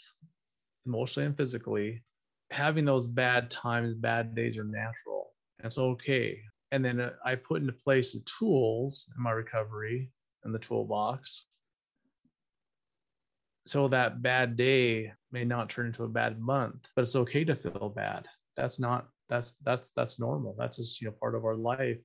emotionally 0.86 1.26
and 1.26 1.36
physically, 1.36 2.04
having 2.52 2.84
those 2.84 3.08
bad 3.08 3.50
times, 3.50 3.94
bad 3.94 4.36
days 4.36 4.56
are 4.56 4.62
natural. 4.62 5.32
That's 5.60 5.76
okay. 5.76 6.40
And 6.70 6.84
then 6.84 7.00
uh, 7.00 7.14
I 7.24 7.34
put 7.34 7.62
into 7.62 7.72
place 7.72 8.12
the 8.12 8.22
tools 8.38 9.10
in 9.16 9.20
my 9.20 9.32
recovery 9.32 10.12
in 10.44 10.52
the 10.52 10.60
toolbox. 10.60 11.46
So 13.66 13.88
that 13.88 14.22
bad 14.22 14.56
day 14.56 15.12
may 15.32 15.44
not 15.44 15.68
turn 15.68 15.86
into 15.86 16.04
a 16.04 16.08
bad 16.08 16.38
month, 16.38 16.86
but 16.94 17.02
it's 17.02 17.16
okay 17.16 17.42
to 17.42 17.56
feel 17.56 17.92
bad. 17.96 18.28
That's 18.56 18.78
not 18.78 19.08
that's 19.28 19.56
that's 19.64 19.90
that's 19.90 20.20
normal. 20.20 20.54
That's 20.56 20.76
just 20.76 21.00
you 21.00 21.08
know 21.08 21.14
part 21.18 21.34
of 21.34 21.44
our 21.44 21.56
life. 21.56 21.98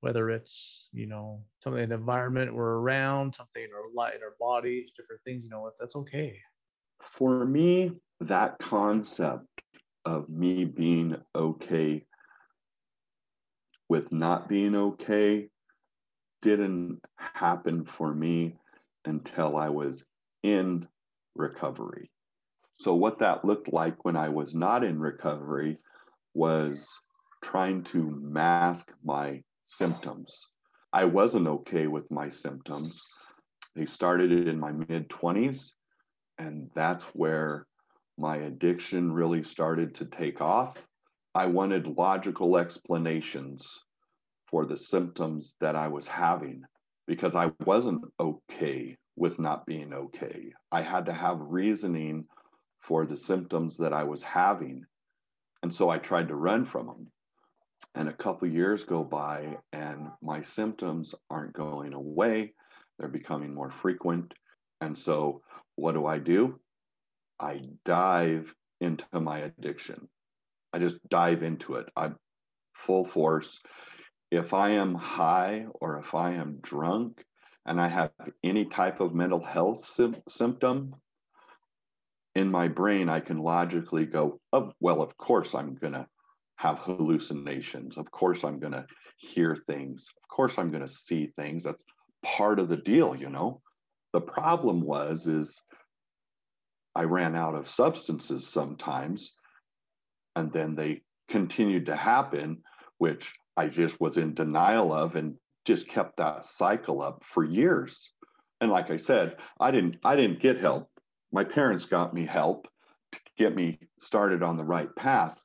Whether 0.00 0.30
it's 0.30 0.88
you 0.92 1.06
know 1.06 1.42
something 1.62 1.82
in 1.82 1.88
the 1.88 1.96
environment 1.96 2.54
we're 2.54 2.78
around, 2.78 3.34
something 3.34 3.62
in 3.62 3.70
our 3.72 3.92
life, 3.94 4.14
in 4.14 4.22
our 4.22 4.36
body, 4.38 4.86
different 4.96 5.22
things, 5.24 5.44
you 5.44 5.50
know 5.50 5.60
what 5.60 5.78
that's 5.78 5.96
okay. 5.96 6.38
For 7.00 7.44
me, 7.44 7.92
that 8.20 8.58
concept 8.58 9.46
of 10.04 10.28
me 10.28 10.64
being 10.64 11.16
okay 11.34 12.04
with 13.88 14.12
not 14.12 14.48
being 14.48 14.74
okay 14.74 15.48
didn't 16.42 17.00
happen 17.16 17.84
for 17.84 18.14
me 18.14 18.56
until 19.04 19.56
I 19.56 19.68
was 19.68 20.04
in 20.42 20.86
recovery. 21.34 22.10
So, 22.74 22.94
what 22.94 23.18
that 23.18 23.44
looked 23.44 23.72
like 23.72 24.04
when 24.04 24.16
I 24.16 24.28
was 24.28 24.54
not 24.54 24.84
in 24.84 25.00
recovery 25.00 25.78
was 26.34 26.88
trying 27.42 27.82
to 27.84 28.16
mask 28.22 28.92
my 29.04 29.42
symptoms. 29.68 30.46
I 30.92 31.04
wasn't 31.04 31.46
okay 31.46 31.86
with 31.86 32.10
my 32.10 32.28
symptoms. 32.28 33.02
They 33.76 33.84
started 33.84 34.48
in 34.48 34.58
my 34.58 34.72
mid 34.72 35.08
20s, 35.08 35.70
and 36.38 36.70
that's 36.74 37.04
where 37.12 37.66
my 38.16 38.36
addiction 38.38 39.12
really 39.12 39.42
started 39.42 39.94
to 39.96 40.06
take 40.06 40.40
off. 40.40 40.76
I 41.34 41.46
wanted 41.46 41.86
logical 41.86 42.56
explanations 42.56 43.68
for 44.50 44.64
the 44.64 44.76
symptoms 44.76 45.54
that 45.60 45.76
I 45.76 45.88
was 45.88 46.06
having 46.06 46.62
because 47.06 47.36
I 47.36 47.52
wasn't 47.64 48.02
okay 48.18 48.96
with 49.16 49.38
not 49.38 49.66
being 49.66 49.92
okay. 49.92 50.52
I 50.72 50.82
had 50.82 51.06
to 51.06 51.12
have 51.12 51.38
reasoning 51.40 52.24
for 52.80 53.04
the 53.04 53.16
symptoms 53.16 53.76
that 53.76 53.92
I 53.92 54.04
was 54.04 54.22
having. 54.22 54.84
And 55.62 55.72
so 55.72 55.90
I 55.90 55.98
tried 55.98 56.28
to 56.28 56.34
run 56.34 56.64
from 56.64 56.86
them. 56.86 57.12
And 57.94 58.08
a 58.08 58.12
couple 58.12 58.48
years 58.48 58.84
go 58.84 59.02
by 59.02 59.56
and 59.72 60.08
my 60.22 60.42
symptoms 60.42 61.14
aren't 61.30 61.52
going 61.52 61.94
away. 61.94 62.54
They're 62.98 63.08
becoming 63.08 63.54
more 63.54 63.70
frequent. 63.70 64.34
And 64.80 64.98
so 64.98 65.42
what 65.76 65.92
do 65.92 66.06
I 66.06 66.18
do? 66.18 66.60
I 67.40 67.60
dive 67.84 68.54
into 68.80 69.04
my 69.20 69.38
addiction. 69.38 70.08
I 70.72 70.78
just 70.78 70.96
dive 71.08 71.42
into 71.42 71.74
it. 71.74 71.86
I'm 71.96 72.16
full 72.74 73.04
force. 73.04 73.58
If 74.30 74.52
I 74.52 74.70
am 74.70 74.94
high 74.94 75.66
or 75.80 75.98
if 75.98 76.14
I 76.14 76.32
am 76.32 76.58
drunk 76.62 77.24
and 77.64 77.80
I 77.80 77.88
have 77.88 78.10
any 78.44 78.66
type 78.66 79.00
of 79.00 79.14
mental 79.14 79.42
health 79.42 79.84
sim- 79.84 80.22
symptom, 80.28 80.94
in 82.34 82.50
my 82.50 82.68
brain, 82.68 83.08
I 83.08 83.20
can 83.20 83.38
logically 83.38 84.06
go, 84.06 84.40
oh, 84.52 84.72
well, 84.80 85.02
of 85.02 85.16
course 85.16 85.54
I'm 85.54 85.74
going 85.74 85.94
to 85.94 86.06
have 86.58 86.78
hallucinations. 86.78 87.96
Of 87.96 88.10
course 88.10 88.44
I'm 88.44 88.58
going 88.58 88.72
to 88.72 88.84
hear 89.16 89.56
things. 89.66 90.08
Of 90.22 90.28
course 90.28 90.58
I'm 90.58 90.70
going 90.70 90.86
to 90.86 90.92
see 90.92 91.32
things. 91.36 91.64
That's 91.64 91.84
part 92.22 92.58
of 92.58 92.68
the 92.68 92.76
deal, 92.76 93.14
you 93.14 93.30
know. 93.30 93.62
The 94.12 94.20
problem 94.20 94.80
was 94.80 95.26
is 95.26 95.62
I 96.94 97.04
ran 97.04 97.36
out 97.36 97.54
of 97.54 97.68
substances 97.68 98.46
sometimes, 98.46 99.34
and 100.34 100.52
then 100.52 100.74
they 100.74 101.02
continued 101.28 101.86
to 101.86 101.96
happen, 101.96 102.62
which 102.98 103.32
I 103.56 103.68
just 103.68 104.00
was 104.00 104.16
in 104.16 104.34
denial 104.34 104.92
of 104.92 105.14
and 105.14 105.36
just 105.64 105.88
kept 105.88 106.16
that 106.16 106.44
cycle 106.44 107.02
up 107.02 107.22
for 107.32 107.44
years. 107.44 108.12
And 108.60 108.70
like 108.70 108.90
I 108.90 108.96
said, 108.96 109.36
I 109.60 109.70
didn't 109.70 109.98
I 110.02 110.16
didn't 110.16 110.40
get 110.40 110.58
help. 110.58 110.90
My 111.30 111.44
parents 111.44 111.84
got 111.84 112.14
me 112.14 112.26
help 112.26 112.66
to 113.12 113.18
get 113.36 113.54
me 113.54 113.78
started 114.00 114.42
on 114.42 114.56
the 114.56 114.64
right 114.64 114.94
path. 114.96 115.38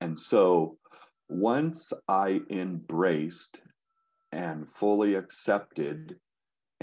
And 0.00 0.18
so 0.18 0.78
once 1.28 1.92
I 2.08 2.40
embraced 2.50 3.60
and 4.32 4.66
fully 4.74 5.14
accepted 5.14 6.16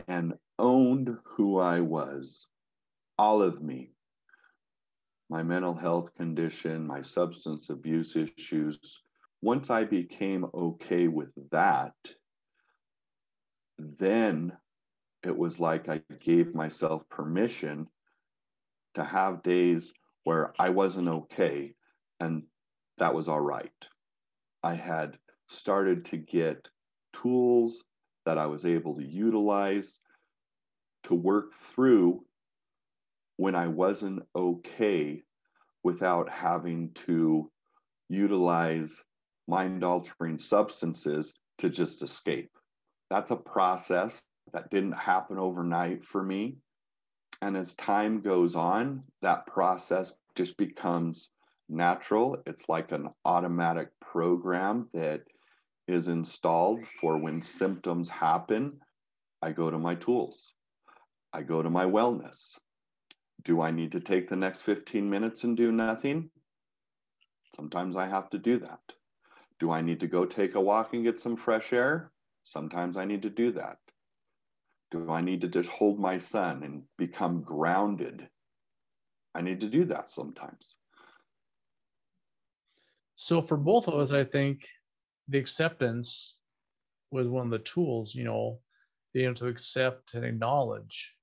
and 0.07 0.33
owned 0.59 1.17
who 1.23 1.59
I 1.59 1.79
was, 1.81 2.47
all 3.17 3.41
of 3.41 3.61
me, 3.61 3.91
my 5.29 5.43
mental 5.43 5.73
health 5.73 6.13
condition, 6.15 6.87
my 6.87 7.01
substance 7.01 7.69
abuse 7.69 8.15
issues. 8.15 9.01
Once 9.41 9.69
I 9.69 9.83
became 9.83 10.45
okay 10.53 11.07
with 11.07 11.29
that, 11.51 11.93
then 13.77 14.53
it 15.23 15.37
was 15.37 15.59
like 15.59 15.89
I 15.89 16.01
gave 16.19 16.55
myself 16.55 17.03
permission 17.09 17.87
to 18.95 19.03
have 19.03 19.43
days 19.43 19.93
where 20.23 20.53
I 20.57 20.69
wasn't 20.69 21.07
okay, 21.07 21.73
and 22.19 22.43
that 22.97 23.13
was 23.13 23.27
all 23.27 23.41
right. 23.41 23.71
I 24.63 24.75
had 24.75 25.17
started 25.47 26.05
to 26.05 26.17
get 26.17 26.67
tools 27.13 27.83
that 28.25 28.37
I 28.37 28.45
was 28.47 28.65
able 28.65 28.95
to 28.95 29.05
utilize 29.05 29.99
to 31.03 31.15
work 31.15 31.53
through 31.73 32.25
when 33.37 33.55
I 33.55 33.67
wasn't 33.67 34.23
okay 34.35 35.23
without 35.83 36.29
having 36.29 36.91
to 37.05 37.49
utilize 38.09 39.01
mind 39.47 39.83
altering 39.83 40.39
substances 40.39 41.33
to 41.59 41.69
just 41.69 42.01
escape. 42.01 42.51
That's 43.09 43.31
a 43.31 43.35
process 43.37 44.19
that 44.53 44.69
didn't 44.69 44.93
happen 44.93 45.37
overnight 45.37 46.03
for 46.03 46.23
me. 46.23 46.57
And 47.41 47.55
as 47.55 47.73
time 47.75 48.21
goes 48.21 48.55
on, 48.55 49.03
that 49.21 49.45
process 49.47 50.13
just 50.35 50.57
becomes 50.57 51.29
natural. 51.69 52.37
It's 52.45 52.69
like 52.69 52.91
an 52.91 53.09
automatic 53.25 53.89
program 54.01 54.89
that 54.93 55.21
is 55.87 56.07
installed 56.07 56.81
for 56.99 57.17
when 57.17 57.41
symptoms 57.41 58.09
happen. 58.09 58.79
I 59.41 59.51
go 59.51 59.69
to 59.69 59.77
my 59.77 59.95
tools, 59.95 60.53
I 61.31 61.43
go 61.43 61.61
to 61.61 61.69
my 61.69 61.85
wellness, 61.85 62.55
do 63.47 63.61
I 63.61 63.71
need 63.71 63.91
to 63.93 63.99
take 63.99 64.29
the 64.29 64.35
next 64.35 64.61
15 64.63 65.09
minutes 65.09 65.43
and 65.43 65.55
do 65.55 65.71
nothing? 65.71 66.29
Sometimes 67.55 67.95
I 67.95 68.07
have 68.07 68.29
to 68.31 68.37
do 68.37 68.59
that. 68.59 68.79
Do 69.59 69.71
I 69.71 69.81
need 69.81 69.99
to 70.01 70.07
go 70.07 70.25
take 70.25 70.55
a 70.55 70.61
walk 70.61 70.93
and 70.93 71.03
get 71.03 71.19
some 71.19 71.37
fresh 71.37 71.73
air? 71.73 72.11
Sometimes 72.43 72.97
I 72.97 73.05
need 73.05 73.21
to 73.23 73.29
do 73.29 73.51
that. 73.53 73.77
Do 74.91 75.09
I 75.11 75.21
need 75.21 75.41
to 75.41 75.47
just 75.47 75.69
hold 75.69 75.99
my 75.99 76.17
son 76.17 76.63
and 76.63 76.83
become 76.97 77.41
grounded? 77.41 78.27
I 79.33 79.41
need 79.41 79.61
to 79.61 79.69
do 79.69 79.85
that 79.85 80.09
sometimes. 80.09 80.76
So 83.17 83.41
for 83.41 83.57
both 83.57 83.87
of 83.87 83.95
us, 83.95 84.11
I 84.11 84.23
think 84.23 84.61
the 85.27 85.39
acceptance 85.39 86.37
was 87.11 87.27
one 87.27 87.45
of 87.45 87.51
the 87.51 87.59
tools, 87.59 88.13
you 88.13 88.23
know, 88.23 88.59
being 89.11 89.25
able 89.25 89.35
to 89.35 89.47
accept 89.47 90.13
and 90.13 90.23
acknowledge 90.23 91.13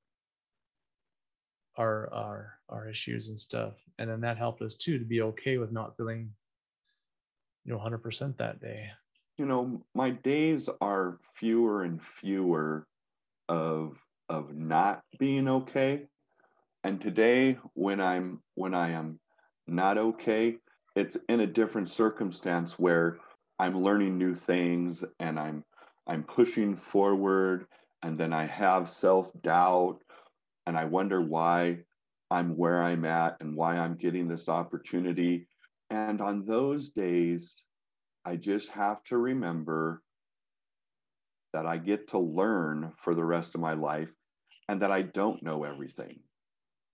our 1.76 2.12
our 2.12 2.58
our 2.68 2.88
issues 2.88 3.28
and 3.28 3.38
stuff. 3.38 3.74
And 3.98 4.10
then 4.10 4.20
that 4.22 4.38
helped 4.38 4.60
us 4.60 4.74
too 4.74 4.98
to 4.98 5.04
be 5.04 5.22
okay 5.22 5.56
with 5.58 5.70
not 5.70 5.96
feeling 5.96 6.30
you 7.64 7.72
know 7.72 7.78
100% 7.78 8.36
that 8.38 8.60
day. 8.60 8.90
You 9.38 9.46
know 9.46 9.80
my 9.94 10.10
days 10.10 10.68
are 10.80 11.18
fewer 11.36 11.84
and 11.84 12.02
fewer 12.02 12.88
of 13.48 13.96
of 14.28 14.52
not 14.52 15.02
being 15.20 15.46
okay. 15.46 16.06
And 16.82 17.00
today 17.00 17.56
when 17.74 18.00
i'm 18.00 18.42
when 18.54 18.74
i 18.74 18.90
am 18.90 19.20
not 19.66 19.96
okay 19.96 20.58
it's 20.96 21.16
in 21.28 21.40
a 21.40 21.46
different 21.46 21.90
circumstance 21.90 22.78
where 22.78 23.18
I'm 23.58 23.82
learning 23.82 24.18
new 24.18 24.34
things 24.34 25.04
and 25.20 25.38
I'm 25.38 25.64
I'm 26.06 26.22
pushing 26.22 26.76
forward 26.76 27.66
and 28.02 28.18
then 28.18 28.32
I 28.32 28.46
have 28.46 28.90
self-doubt 28.90 30.00
and 30.66 30.76
I 30.76 30.84
wonder 30.84 31.20
why 31.20 31.78
I'm 32.30 32.56
where 32.56 32.82
I'm 32.82 33.04
at 33.04 33.36
and 33.40 33.56
why 33.56 33.76
I'm 33.78 33.96
getting 33.96 34.28
this 34.28 34.48
opportunity. 34.48 35.46
And 35.90 36.20
on 36.20 36.44
those 36.44 36.90
days, 36.90 37.62
I 38.24 38.36
just 38.36 38.70
have 38.70 39.02
to 39.04 39.16
remember 39.16 40.02
that 41.52 41.66
I 41.66 41.78
get 41.78 42.08
to 42.08 42.18
learn 42.18 42.92
for 43.02 43.14
the 43.14 43.24
rest 43.24 43.54
of 43.54 43.60
my 43.60 43.74
life 43.74 44.10
and 44.68 44.82
that 44.82 44.90
I 44.90 45.02
don't 45.02 45.42
know 45.42 45.64
everything. 45.64 46.20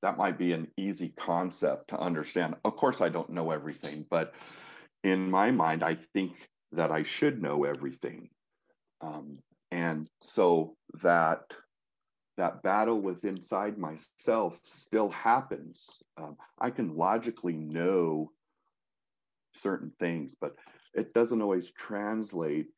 That 0.02 0.16
might 0.16 0.38
be 0.38 0.52
an 0.52 0.69
easy 0.76 1.12
concept 1.19 1.88
to 1.88 1.99
understand. 1.99 2.54
Of 2.64 2.76
course, 2.76 3.00
I 3.00 3.09
don't 3.09 3.30
know 3.30 3.50
everything, 3.50 4.07
but 4.11 4.35
in 5.04 5.30
my 5.30 5.50
mind, 5.50 5.83
I 5.83 5.99
think 6.14 6.33
that 6.73 6.90
I 6.90 7.02
should 7.02 7.42
know 7.42 7.64
everything. 7.64 8.30
Um, 9.00 9.38
and 9.71 10.09
so 10.21 10.76
that 11.02 11.42
that 12.37 12.62
battle 12.62 13.00
with 13.00 13.25
inside 13.25 13.76
myself 13.76 14.59
still 14.62 15.11
happens. 15.11 15.99
Um, 16.16 16.37
I 16.59 16.71
can 16.71 16.97
logically 16.97 17.54
know 17.54 18.30
certain 19.52 19.92
things, 19.99 20.35
but 20.40 20.54
it 20.95 21.12
doesn't 21.12 21.42
always 21.42 21.71
translate 21.71 22.69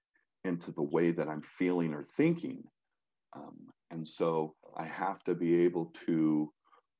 into 0.45 0.73
the 0.73 0.83
way 0.83 1.12
that 1.12 1.29
I'm 1.29 1.43
feeling 1.43 1.95
or 1.95 2.05
thinking. 2.17 2.64
Um, 3.35 3.69
and 3.91 4.09
so 4.09 4.55
I 4.76 4.87
have 4.87 5.23
to 5.25 5.35
be 5.35 5.64
able 5.64 5.95
to 6.07 6.52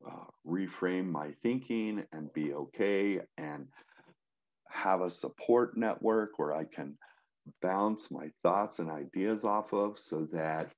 uh, 0.07 0.25
reframe 0.47 1.11
my 1.11 1.33
thinking 1.43 2.05
and 2.13 2.33
be 2.33 2.53
okay 2.53 3.21
and 3.39 3.67
have 4.69 5.03
a 5.03 5.11
support 5.11 5.77
network 5.77 6.39
where 6.39 6.55
I 6.55 6.65
can 6.65 6.97
bounce 7.61 8.11
my 8.11 8.31
thoughts 8.43 8.79
and 8.79 8.91
ideas 8.91 9.45
off 9.45 9.73
of 9.73 9.99
so 9.99 10.27
that 10.33 10.73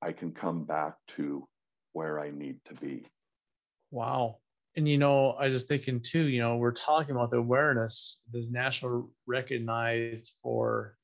I 0.00 0.12
can 0.12 0.32
come 0.32 0.64
back 0.64 0.94
to 1.16 1.46
where 1.92 2.20
I 2.20 2.30
need 2.30 2.58
to 2.66 2.74
be. 2.74 3.06
Wow. 3.90 4.38
And 4.76 4.88
you 4.88 4.96
know, 4.96 5.32
I 5.32 5.46
was 5.46 5.64
thinking 5.64 6.00
too, 6.00 6.24
you 6.24 6.40
know, 6.40 6.56
we're 6.56 6.72
talking 6.72 7.14
about 7.14 7.30
the 7.30 7.36
awareness 7.36 8.20
that's 8.32 8.48
national 8.48 9.10
recognized 9.26 10.32
for 10.42 10.96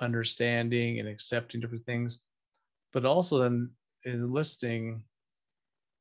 understanding 0.00 1.00
and 1.00 1.08
accepting 1.08 1.60
different 1.60 1.84
things, 1.86 2.20
but 2.92 3.04
also 3.04 3.38
then 3.38 3.70
in 4.04 4.32
listening 4.32 5.02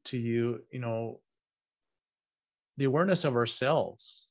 to 0.05 0.17
you, 0.17 0.61
you 0.71 0.79
know, 0.79 1.19
the 2.77 2.85
awareness 2.85 3.23
of 3.23 3.35
ourselves, 3.35 4.29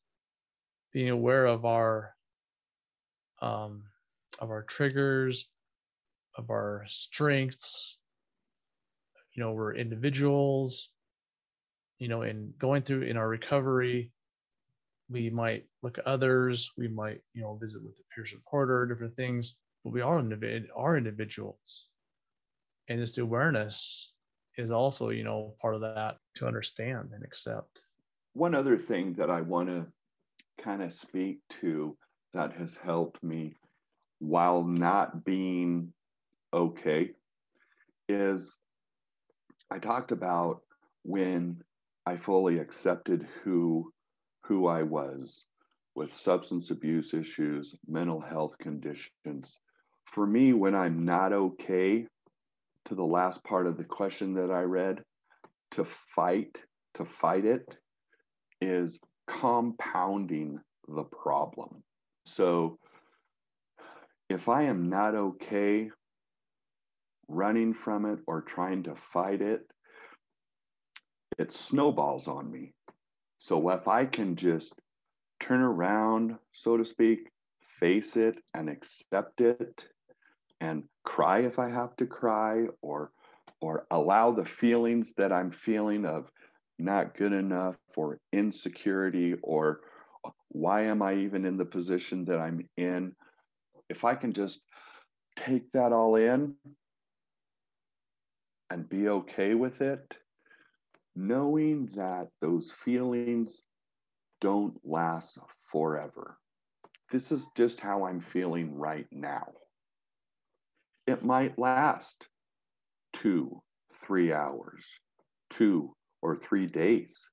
being 0.92 1.10
aware 1.10 1.46
of 1.46 1.64
our 1.64 2.14
um, 3.40 3.84
of 4.38 4.50
our 4.50 4.62
triggers, 4.62 5.48
of 6.36 6.50
our 6.50 6.84
strengths. 6.88 7.98
You 9.34 9.42
know, 9.42 9.52
we're 9.52 9.74
individuals. 9.74 10.90
You 11.98 12.08
know, 12.08 12.22
in 12.22 12.52
going 12.58 12.82
through 12.82 13.02
in 13.02 13.16
our 13.16 13.28
recovery, 13.28 14.10
we 15.08 15.30
might 15.30 15.66
look 15.82 15.98
at 15.98 16.06
others. 16.06 16.72
We 16.76 16.88
might, 16.88 17.20
you 17.32 17.42
know, 17.42 17.56
visit 17.60 17.82
with 17.82 17.98
a 17.98 18.14
peer 18.14 18.26
supporter, 18.26 18.86
different 18.86 19.16
things. 19.16 19.56
But 19.84 19.92
we 19.92 20.00
individ- 20.00 20.66
are 20.76 20.96
individuals, 20.96 21.88
and 22.88 23.00
it's 23.00 23.16
the 23.16 23.22
awareness 23.22 24.14
is 24.56 24.70
also, 24.70 25.10
you 25.10 25.24
know, 25.24 25.54
part 25.60 25.74
of 25.74 25.80
that 25.80 26.16
to 26.36 26.46
understand 26.46 27.10
and 27.14 27.24
accept. 27.24 27.82
One 28.34 28.54
other 28.54 28.78
thing 28.78 29.14
that 29.14 29.30
I 29.30 29.40
want 29.40 29.68
to 29.68 29.86
kind 30.62 30.82
of 30.82 30.92
speak 30.92 31.38
to 31.60 31.96
that 32.32 32.52
has 32.54 32.76
helped 32.76 33.22
me 33.22 33.56
while 34.18 34.62
not 34.62 35.24
being 35.24 35.92
okay 36.52 37.10
is 38.08 38.58
I 39.70 39.78
talked 39.78 40.12
about 40.12 40.60
when 41.02 41.62
I 42.06 42.16
fully 42.16 42.58
accepted 42.58 43.26
who 43.42 43.92
who 44.44 44.66
I 44.66 44.82
was 44.82 45.46
with 45.94 46.16
substance 46.18 46.70
abuse 46.70 47.14
issues, 47.14 47.74
mental 47.86 48.20
health 48.20 48.56
conditions. 48.58 49.58
For 50.04 50.26
me, 50.26 50.52
when 50.52 50.74
I'm 50.74 51.04
not 51.04 51.32
okay, 51.32 52.06
to 52.86 52.94
the 52.94 53.04
last 53.04 53.44
part 53.44 53.66
of 53.66 53.76
the 53.76 53.84
question 53.84 54.34
that 54.34 54.50
I 54.50 54.62
read, 54.62 55.02
to 55.72 55.86
fight, 56.14 56.62
to 56.94 57.04
fight 57.04 57.44
it 57.44 57.76
is 58.60 58.98
compounding 59.26 60.58
the 60.88 61.04
problem. 61.04 61.82
So 62.26 62.78
if 64.28 64.48
I 64.48 64.62
am 64.62 64.88
not 64.88 65.14
okay 65.14 65.90
running 67.28 67.72
from 67.74 68.04
it 68.06 68.18
or 68.26 68.42
trying 68.42 68.82
to 68.84 68.94
fight 68.94 69.40
it, 69.40 69.62
it 71.38 71.52
snowballs 71.52 72.28
on 72.28 72.50
me. 72.50 72.74
So 73.38 73.70
if 73.70 73.88
I 73.88 74.04
can 74.04 74.36
just 74.36 74.74
turn 75.40 75.60
around, 75.60 76.36
so 76.52 76.76
to 76.76 76.84
speak, 76.84 77.28
face 77.80 78.16
it 78.16 78.36
and 78.54 78.68
accept 78.68 79.40
it 79.40 79.88
and 80.60 80.84
cry 81.04 81.40
if 81.40 81.58
I 81.58 81.68
have 81.68 81.96
to 81.96 82.06
cry 82.06 82.66
or 82.80 83.10
or 83.60 83.86
allow 83.90 84.32
the 84.32 84.44
feelings 84.44 85.14
that 85.14 85.32
I'm 85.32 85.50
feeling 85.50 86.04
of 86.04 86.30
not 86.78 87.16
good 87.16 87.32
enough 87.32 87.76
or 87.96 88.18
insecurity 88.32 89.34
or 89.42 89.80
uh, 90.24 90.30
why 90.48 90.82
am 90.82 91.00
I 91.00 91.14
even 91.14 91.44
in 91.44 91.56
the 91.56 91.64
position 91.64 92.24
that 92.24 92.40
I'm 92.40 92.68
in? 92.76 93.14
If 93.88 94.04
I 94.04 94.14
can 94.14 94.32
just 94.32 94.60
take 95.36 95.70
that 95.72 95.92
all 95.92 96.16
in 96.16 96.54
and 98.70 98.88
be 98.88 99.08
okay 99.08 99.54
with 99.54 99.80
it, 99.80 100.14
knowing 101.14 101.86
that 101.94 102.28
those 102.40 102.72
feelings 102.84 103.62
don't 104.40 104.74
last 104.84 105.38
forever. 105.70 106.38
This 107.10 107.30
is 107.30 107.46
just 107.56 107.80
how 107.80 108.04
I'm 108.04 108.20
feeling 108.20 108.74
right 108.74 109.06
now. 109.12 109.52
It 111.06 111.24
might 111.24 111.58
last 111.58 112.26
two, 113.12 113.62
three 114.06 114.32
hours, 114.32 114.86
two 115.50 115.94
or 116.20 116.36
three 116.36 116.66
days. 116.66 117.28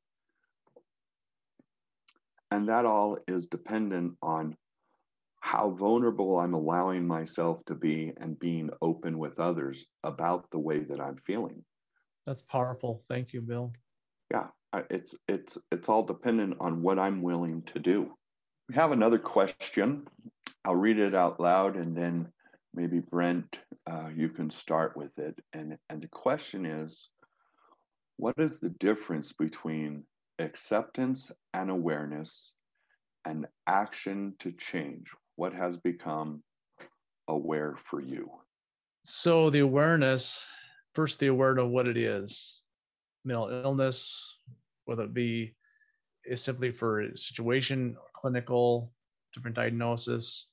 And 2.51 2.67
that 2.69 2.85
all 2.85 3.17
is 3.27 3.47
dependent 3.47 4.15
on 4.21 4.55
how 5.41 5.69
vulnerable 5.71 6.39
I'm 6.39 6.53
allowing 6.53 7.07
myself 7.07 7.63
to 7.67 7.75
be 7.75 8.11
and 8.17 8.39
being 8.39 8.69
open 8.81 9.17
with 9.19 9.39
others 9.39 9.85
about 10.03 10.49
the 10.51 10.59
way 10.59 10.79
that 10.79 10.99
I'm 10.99 11.17
feeling. 11.25 11.63
That's 12.25 12.41
powerful. 12.41 13.03
Thank 13.07 13.33
you, 13.33 13.41
Bill. 13.41 13.71
Yeah, 14.31 14.47
it's 14.89 15.15
it's 15.27 15.57
it's 15.71 15.89
all 15.89 16.03
dependent 16.03 16.57
on 16.59 16.81
what 16.81 16.99
I'm 16.99 17.21
willing 17.21 17.63
to 17.73 17.79
do. 17.79 18.13
We 18.67 18.75
have 18.75 18.91
another 18.91 19.17
question. 19.17 20.07
I'll 20.65 20.75
read 20.75 20.99
it 20.99 21.15
out 21.15 21.39
loud, 21.39 21.75
and 21.75 21.95
then 21.95 22.27
maybe 22.73 22.99
Brent, 22.99 23.57
uh, 23.89 24.09
you 24.15 24.29
can 24.29 24.51
start 24.51 24.95
with 24.95 25.17
it. 25.17 25.37
And 25.53 25.77
and 25.89 26.01
the 26.01 26.07
question 26.07 26.65
is, 26.65 27.09
what 28.17 28.35
is 28.37 28.59
the 28.59 28.69
difference 28.79 29.33
between 29.33 30.03
acceptance 30.39 31.31
and 31.53 31.69
awareness, 31.69 32.51
and 33.25 33.47
action 33.67 34.33
to 34.39 34.51
change? 34.53 35.07
What 35.35 35.53
has 35.53 35.77
become 35.77 36.43
aware 37.27 37.75
for 37.85 38.01
you? 38.01 38.29
So 39.05 39.49
the 39.49 39.59
awareness, 39.59 40.45
first 40.93 41.19
the 41.19 41.27
awareness 41.27 41.63
of 41.63 41.69
what 41.69 41.87
it 41.87 41.97
is, 41.97 42.61
mental 43.23 43.49
illness, 43.49 44.37
whether 44.85 45.03
it 45.03 45.13
be 45.13 45.55
is 46.25 46.41
simply 46.41 46.71
for 46.71 47.05
situation, 47.15 47.95
clinical, 48.13 48.91
different 49.33 49.55
diagnosis, 49.55 50.49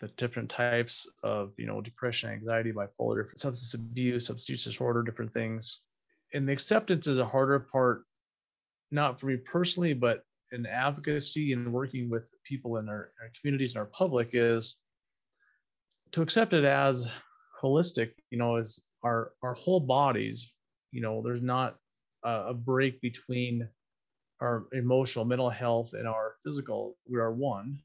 the 0.00 0.08
different 0.16 0.50
types 0.50 1.10
of 1.22 1.52
you 1.56 1.66
know 1.66 1.80
depression, 1.80 2.30
anxiety, 2.30 2.72
bipolar, 2.72 3.28
substance 3.36 3.74
abuse, 3.74 4.26
substance 4.26 4.64
disorder, 4.64 5.02
different 5.02 5.32
things. 5.32 5.80
And 6.34 6.48
the 6.48 6.52
acceptance 6.52 7.06
is 7.06 7.18
a 7.18 7.24
harder 7.24 7.60
part 7.60 8.02
not 8.90 9.18
for 9.18 9.26
me 9.26 9.36
personally, 9.36 9.94
but 9.94 10.22
in 10.52 10.66
advocacy 10.66 11.52
and 11.52 11.72
working 11.72 12.08
with 12.08 12.30
people 12.44 12.76
in 12.76 12.88
our, 12.88 13.10
our 13.20 13.30
communities 13.40 13.72
and 13.72 13.78
our 13.78 13.86
public 13.86 14.30
is 14.32 14.76
to 16.12 16.22
accept 16.22 16.54
it 16.54 16.64
as 16.64 17.08
holistic, 17.60 18.12
you 18.30 18.38
know, 18.38 18.56
as 18.56 18.80
our 19.02 19.32
our 19.42 19.54
whole 19.54 19.80
bodies, 19.80 20.52
you 20.92 21.00
know, 21.00 21.22
there's 21.22 21.42
not 21.42 21.76
a, 22.24 22.48
a 22.48 22.54
break 22.54 23.00
between 23.00 23.68
our 24.40 24.66
emotional, 24.72 25.24
mental 25.24 25.50
health 25.50 25.92
and 25.94 26.06
our 26.06 26.34
physical. 26.44 26.96
We 27.08 27.18
are 27.18 27.32
one, 27.32 27.80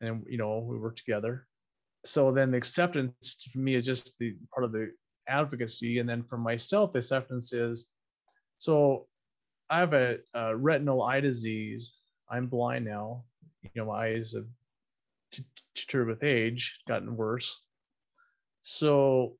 and 0.00 0.24
you 0.28 0.38
know, 0.38 0.58
we 0.58 0.78
work 0.78 0.96
together. 0.96 1.46
So 2.06 2.32
then 2.32 2.50
the 2.50 2.56
acceptance 2.56 3.36
for 3.52 3.58
me 3.58 3.74
is 3.74 3.84
just 3.84 4.18
the 4.18 4.36
part 4.52 4.64
of 4.64 4.72
the 4.72 4.92
advocacy, 5.28 5.98
and 5.98 6.08
then 6.08 6.22
for 6.22 6.38
myself, 6.38 6.94
acceptance 6.94 7.52
is 7.52 7.90
so 8.58 9.06
I 9.68 9.80
have 9.80 9.92
a, 9.92 10.18
a 10.34 10.56
retinal 10.56 11.02
eye 11.02 11.20
disease 11.20 11.94
I'm 12.28 12.46
blind 12.46 12.84
now. 12.84 13.24
You 13.62 13.70
know, 13.76 13.86
my 13.86 14.06
eyes 14.08 14.34
have 14.34 14.46
deteriorated 15.74 16.20
with 16.20 16.28
age, 16.28 16.80
gotten 16.88 17.16
worse. 17.16 17.62
So, 18.62 19.36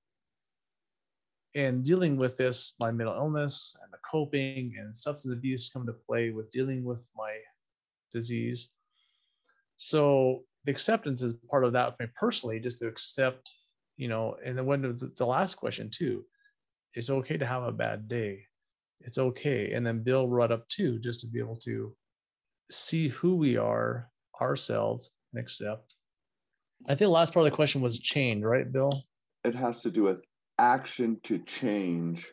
and 1.55 1.85
dealing 1.85 2.17
with 2.17 2.37
this, 2.37 2.75
my 2.79 2.93
mental 2.93 3.17
illness 3.17 3.77
and 3.83 3.93
the 3.93 3.99
coping 4.09 4.75
and 4.79 4.97
substance 4.97 5.35
abuse 5.35 5.71
come 5.73 5.87
to 5.87 5.93
play 5.93 6.31
with 6.31 6.51
dealing 6.53 6.85
with 6.85 7.09
my 7.17 7.39
disease. 8.13 8.69
So 9.77 10.45
the 10.67 10.73
acceptance 10.73 11.23
is 11.23 11.35
part 11.49 11.65
of 11.65 11.73
that 11.73 11.97
for 11.97 12.03
me 12.03 12.11
personally, 12.19 12.59
just 12.59 12.79
to 12.79 12.89
accept, 12.89 13.53
you 13.97 14.09
know, 14.09 14.37
and 14.45 14.59
then 14.59 14.67
when 14.67 14.83
the, 14.83 15.13
the 15.17 15.25
last 15.25 15.55
question 15.55 15.89
too, 15.89 16.25
it's 16.95 17.09
okay 17.09 17.37
to 17.37 17.47
have 17.47 17.63
a 17.63 17.73
bad 17.73 18.09
day. 18.09 18.43
It's 19.01 19.19
okay. 19.19 19.73
And 19.73 19.87
then 19.87 20.03
Bill 20.03 20.27
brought 20.27 20.51
up 20.51 20.69
too, 20.69 20.99
just 20.99 21.21
to 21.21 21.29
be 21.29 21.39
able 21.39 21.57
to 21.59 21.95
see 22.71 23.09
who 23.09 23.37
we 23.37 23.57
are 23.57 24.11
ourselves 24.41 25.11
and 25.33 25.41
accept. 25.41 25.95
I 26.87 26.91
think 26.91 26.99
the 26.99 27.09
last 27.09 27.33
part 27.33 27.47
of 27.47 27.51
the 27.51 27.57
question 27.57 27.81
was 27.81 28.01
change, 28.01 28.43
right, 28.43 28.71
Bill? 28.71 29.05
It 29.45 29.55
has 29.55 29.81
to 29.83 29.91
do 29.91 30.03
with 30.03 30.23
action 30.59 31.21
to 31.23 31.39
change 31.39 32.27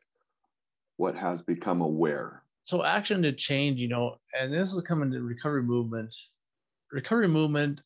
what 0.97 1.15
has 1.15 1.41
become 1.41 1.81
aware. 1.81 2.43
So 2.63 2.83
action 2.83 3.21
to 3.23 3.31
change, 3.31 3.79
you 3.79 3.89
know, 3.89 4.17
and 4.39 4.51
this 4.51 4.73
is 4.73 4.81
coming 4.81 5.11
to 5.11 5.21
recovery 5.21 5.63
movement. 5.63 6.15
Recovery 6.91 7.27
movement 7.27 7.81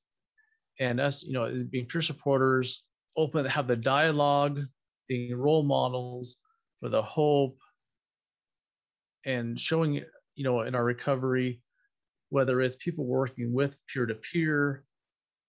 and 0.79 0.99
us, 0.99 1.23
you 1.23 1.33
know, 1.33 1.65
being 1.69 1.85
peer 1.85 2.01
supporters, 2.01 2.85
open, 3.15 3.45
have 3.45 3.67
the 3.67 3.75
dialogue, 3.75 4.59
being 5.07 5.35
role 5.35 5.63
models 5.63 6.37
for 6.79 6.89
the 6.89 7.01
hope, 7.01 7.57
and 9.25 9.59
showing, 9.59 9.95
you 10.35 10.43
know, 10.43 10.61
in 10.61 10.75
our 10.75 10.83
recovery, 10.83 11.61
whether 12.29 12.61
it's 12.61 12.75
people 12.75 13.05
working 13.05 13.53
with 13.53 13.77
peer 13.91 14.05
to 14.05 14.15
peer, 14.15 14.83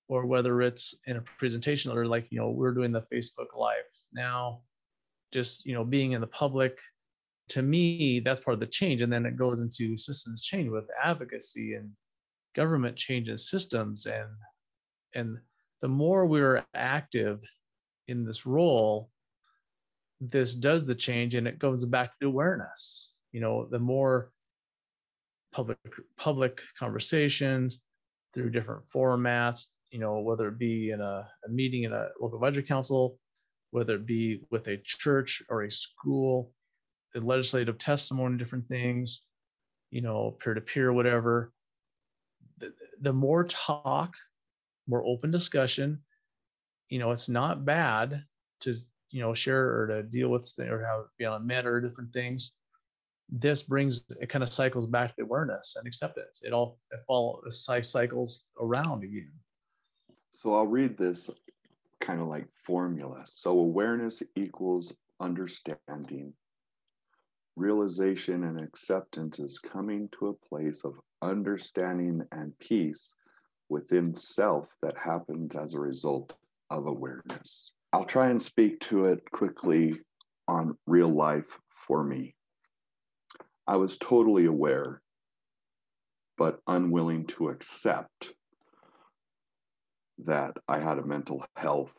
or 0.09 0.25
whether 0.25 0.63
it's 0.63 0.99
in 1.07 1.17
a 1.17 1.25
presentation 1.39 1.93
or 1.93 2.07
like, 2.07 2.27
you 2.31 2.39
know, 2.39 2.49
we're 2.49 2.73
doing 2.73 2.93
the 2.93 3.05
Facebook 3.13 3.57
Live 3.57 3.85
now, 4.13 4.63
just, 5.33 5.67
you 5.67 5.75
know, 5.75 5.85
being 5.85 6.13
in 6.13 6.21
the 6.21 6.27
public. 6.29 6.79
To 7.51 7.63
me, 7.63 8.21
that's 8.21 8.41
part 8.41 8.55
of 8.55 8.61
the 8.61 8.67
change. 8.67 9.03
And 9.03 9.13
then 9.13 9.27
it 9.27 9.37
goes 9.37 9.61
into 9.61 9.97
systems 9.97 10.43
change 10.43 10.71
with 10.71 10.85
advocacy 11.03 11.75
and 11.75 11.91
government 12.57 12.97
changes 12.97 13.51
systems 13.51 14.07
and 14.07 14.29
and 15.15 15.39
the 15.81 15.89
more 15.89 16.27
we're 16.27 16.65
active 16.75 17.41
in 18.09 18.25
this 18.25 18.47
role 18.47 19.11
this 20.21 20.55
does 20.55 20.87
the 20.87 20.95
change 20.95 21.35
and 21.35 21.47
it 21.47 21.59
goes 21.59 21.85
back 21.85 22.19
to 22.19 22.27
awareness. 22.27 23.15
You 23.33 23.41
know 23.41 23.67
the 23.71 23.79
more 23.79 24.33
public 25.53 25.79
public 26.17 26.61
conversations 26.79 27.81
through 28.35 28.51
different 28.51 28.83
formats 28.95 29.67
you 29.91 29.99
know 29.99 30.21
whether 30.21 30.49
it 30.49 30.59
be 30.59 30.91
in 30.91 31.01
a, 31.01 31.27
a 31.47 31.49
meeting 31.49 31.85
in 31.85 31.93
a 31.93 32.09
local 32.21 32.37
advisory 32.37 32.63
council 32.63 33.19
whether 33.71 33.95
it 33.97 34.07
be 34.07 34.43
with 34.51 34.67
a 34.69 34.77
church 34.85 35.43
or 35.49 35.63
a 35.63 35.71
school 35.71 36.53
the 37.15 37.21
legislative 37.21 37.79
testimony 37.79 38.37
different 38.37 38.67
things 38.69 39.23
you 39.91 40.03
know 40.03 40.37
peer 40.43 40.55
to 40.55 40.61
peer 40.61 40.93
whatever 40.93 41.53
the, 42.59 42.73
the 43.01 43.13
more 43.13 43.45
talk 43.45 44.15
more 44.89 45.05
open 45.05 45.31
discussion. 45.31 46.01
You 46.89 46.99
know 46.99 47.11
it's 47.11 47.29
not 47.29 47.65
bad 47.65 48.25
to 48.61 48.77
you 49.11 49.21
know 49.21 49.35
share 49.35 49.81
or 49.81 49.87
to 49.87 50.03
deal 50.03 50.31
with 50.31 50.53
or 50.59 50.85
have 50.85 51.05
be 51.19 51.27
on 51.27 51.47
med 51.47 51.67
or 51.67 51.81
different 51.81 52.13
things. 52.13 52.53
This 53.31 53.63
brings 53.63 54.05
it 54.21 54.31
kind 54.31 54.43
of 54.43 54.53
cycles 54.53 54.87
back 54.87 55.11
to 55.11 55.15
the 55.19 55.25
awareness 55.25 55.77
and 55.77 55.87
acceptance. 55.87 56.41
It 56.43 56.53
all 56.53 56.79
it 56.91 57.01
the 57.45 57.53
cycles 57.53 58.47
around 58.59 59.05
again. 59.05 59.33
So 60.33 60.55
i'll 60.55 60.67
read 60.67 60.97
this 60.97 61.29
kind 62.01 62.21
of 62.21 62.29
like 62.29 62.47
formula. 62.65 63.25
So 63.27 63.51
awareness 63.51 64.23
equals 64.37 64.93
understanding. 65.21 66.33
Realization 67.57 68.45
and 68.45 68.61
acceptance 68.61 69.41
is 69.41 69.59
coming 69.59 70.09
to 70.19 70.29
a 70.29 70.49
place 70.49 70.85
of 70.85 70.95
understanding 71.23 72.23
and 72.31 72.57
peace 72.61 73.15
within 73.69 74.15
self 74.15 74.67
that 74.83 74.97
happens 74.97 75.55
as 75.57 75.75
a 75.75 75.81
result 75.81 76.33
of 76.71 76.87
awareness. 76.87 77.73
I'll 77.93 78.05
try 78.05 78.29
and 78.29 78.41
speak 78.41 78.81
to 78.81 79.07
it 79.07 79.23
quickly 79.31 80.01
on 80.47 80.77
real 80.87 81.09
life 81.09 81.59
for 81.87 82.05
me. 82.05 82.35
I 83.67 83.77
was 83.77 83.97
totally 83.99 84.47
aware, 84.47 85.03
but 86.37 86.61
unwilling 86.67 87.27
to 87.27 87.49
accept 87.49 88.33
that 90.19 90.57
I 90.67 90.79
had 90.79 90.99
a 90.99 91.07
mental 91.07 91.45
health 91.57 91.93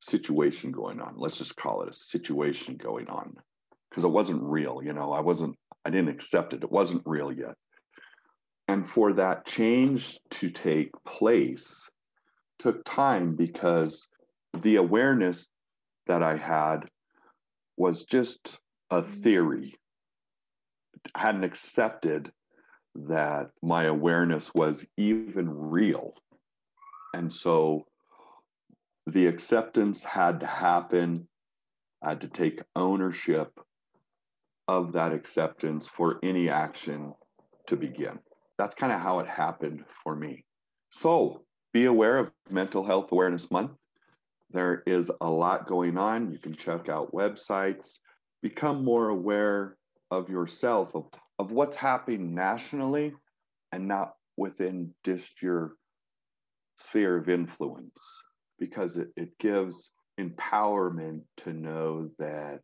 situation 0.00 0.72
going 0.72 1.00
on. 1.00 1.14
Let's 1.16 1.38
just 1.38 1.56
call 1.56 1.82
it 1.82 1.90
a 1.90 1.92
situation 1.92 2.76
going 2.76 3.08
on 3.08 3.34
because 3.90 4.04
it 4.04 4.08
wasn't 4.08 4.42
real. 4.42 4.80
You 4.82 4.92
know, 4.92 5.12
I 5.12 5.20
wasn't, 5.20 5.56
I 5.84 5.90
didn't 5.90 6.10
accept 6.10 6.54
it. 6.54 6.62
It 6.62 6.70
wasn't 6.70 7.02
real 7.04 7.32
yet. 7.32 7.54
And 8.68 8.88
for 8.88 9.12
that 9.12 9.46
change 9.46 10.18
to 10.30 10.50
take 10.50 10.90
place 11.04 11.88
took 12.58 12.84
time 12.84 13.36
because 13.36 14.06
the 14.62 14.76
awareness 14.76 15.48
that 16.06 16.22
I 16.22 16.36
had 16.36 16.88
was 17.76 18.04
just 18.04 18.58
a 18.90 19.02
mm-hmm. 19.02 19.12
theory. 19.22 19.74
I 21.14 21.20
hadn't 21.20 21.44
accepted 21.44 22.32
that 22.94 23.50
my 23.62 23.84
awareness 23.84 24.52
was 24.54 24.84
even 24.96 25.50
real. 25.50 26.14
And 27.14 27.32
so 27.32 27.86
the 29.06 29.26
acceptance 29.26 30.02
had 30.02 30.40
to 30.40 30.46
happen. 30.46 31.28
I 32.02 32.10
had 32.10 32.22
to 32.22 32.28
take 32.28 32.62
ownership 32.74 33.60
of 34.66 34.92
that 34.94 35.12
acceptance 35.12 35.86
for 35.86 36.18
any 36.22 36.48
action 36.48 37.12
to 37.66 37.76
begin 37.76 38.18
that's 38.58 38.74
kind 38.74 38.92
of 38.92 39.00
how 39.00 39.20
it 39.20 39.26
happened 39.26 39.84
for 40.02 40.16
me. 40.16 40.44
So 40.90 41.44
be 41.72 41.86
aware 41.86 42.18
of 42.18 42.30
Mental 42.50 42.84
Health 42.84 43.12
Awareness 43.12 43.50
Month. 43.50 43.72
There 44.50 44.82
is 44.86 45.10
a 45.20 45.28
lot 45.28 45.66
going 45.66 45.98
on. 45.98 46.30
You 46.32 46.38
can 46.38 46.54
check 46.54 46.88
out 46.88 47.12
websites, 47.12 47.98
become 48.42 48.84
more 48.84 49.08
aware 49.08 49.76
of 50.10 50.30
yourself, 50.30 50.94
of, 50.94 51.04
of 51.38 51.50
what's 51.50 51.76
happening 51.76 52.34
nationally 52.34 53.12
and 53.72 53.88
not 53.88 54.12
within 54.36 54.94
just 55.04 55.42
your 55.42 55.74
sphere 56.78 57.16
of 57.16 57.28
influence, 57.28 58.00
because 58.58 58.96
it, 58.96 59.08
it 59.16 59.30
gives 59.38 59.90
empowerment 60.20 61.22
to 61.38 61.52
know 61.52 62.08
that 62.18 62.60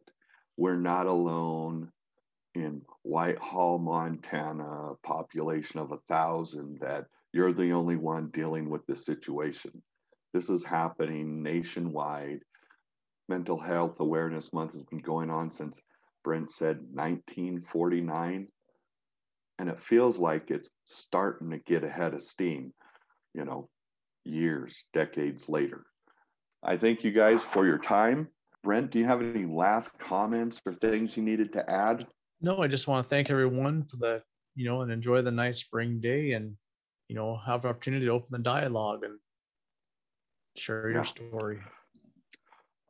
we're 0.56 0.76
not 0.76 1.06
alone 1.06 1.90
in 2.54 2.82
Whitehall, 3.02 3.78
Montana, 3.78 4.92
population 5.02 5.80
of 5.80 5.92
a 5.92 5.98
thousand, 6.08 6.78
that 6.80 7.06
you're 7.32 7.52
the 7.52 7.72
only 7.72 7.96
one 7.96 8.28
dealing 8.28 8.68
with 8.68 8.84
this 8.86 9.06
situation. 9.06 9.82
This 10.34 10.48
is 10.48 10.64
happening 10.64 11.42
nationwide. 11.42 12.40
Mental 13.28 13.58
Health 13.58 14.00
Awareness 14.00 14.52
Month 14.52 14.72
has 14.74 14.82
been 14.84 14.98
going 14.98 15.30
on 15.30 15.50
since 15.50 15.80
Brent 16.24 16.50
said 16.50 16.78
1949. 16.92 18.48
And 19.58 19.68
it 19.68 19.80
feels 19.80 20.18
like 20.18 20.50
it's 20.50 20.68
starting 20.84 21.50
to 21.50 21.58
get 21.58 21.84
ahead 21.84 22.14
of 22.14 22.22
steam, 22.22 22.72
you 23.34 23.44
know, 23.44 23.68
years, 24.24 24.84
decades 24.92 25.48
later. 25.48 25.84
I 26.62 26.76
thank 26.76 27.04
you 27.04 27.12
guys 27.12 27.42
for 27.42 27.66
your 27.66 27.78
time. 27.78 28.28
Brent, 28.62 28.90
do 28.90 28.98
you 28.98 29.06
have 29.06 29.22
any 29.22 29.44
last 29.44 29.98
comments 29.98 30.60
or 30.64 30.74
things 30.74 31.16
you 31.16 31.22
needed 31.22 31.52
to 31.54 31.68
add? 31.68 32.06
No, 32.44 32.58
I 32.58 32.66
just 32.66 32.88
want 32.88 33.06
to 33.06 33.08
thank 33.08 33.30
everyone 33.30 33.84
for 33.84 33.96
the, 33.98 34.20
you 34.56 34.68
know, 34.68 34.82
and 34.82 34.90
enjoy 34.90 35.22
the 35.22 35.30
nice 35.30 35.58
spring 35.58 36.00
day 36.00 36.32
and, 36.32 36.56
you 37.08 37.14
know, 37.14 37.36
have 37.36 37.64
an 37.64 37.70
opportunity 37.70 38.06
to 38.06 38.10
open 38.10 38.28
the 38.32 38.38
dialogue 38.38 39.04
and 39.04 39.16
share 40.56 40.90
your 40.90 41.04
story. 41.04 41.60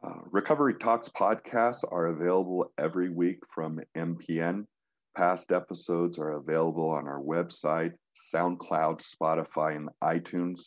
Uh, 0.03 0.21
Recovery 0.31 0.75
Talks 0.75 1.11
podcasts 1.11 1.85
are 1.93 2.07
available 2.07 2.73
every 2.79 3.11
week 3.11 3.41
from 3.55 3.79
MPN. 3.95 4.65
Past 5.15 5.53
episodes 5.53 6.19
are 6.19 6.39
available 6.39 6.89
on 6.89 7.07
our 7.07 7.21
website, 7.21 7.93
SoundCloud, 8.35 9.03
Spotify, 9.05 9.77
and 9.77 9.91
iTunes. 10.03 10.61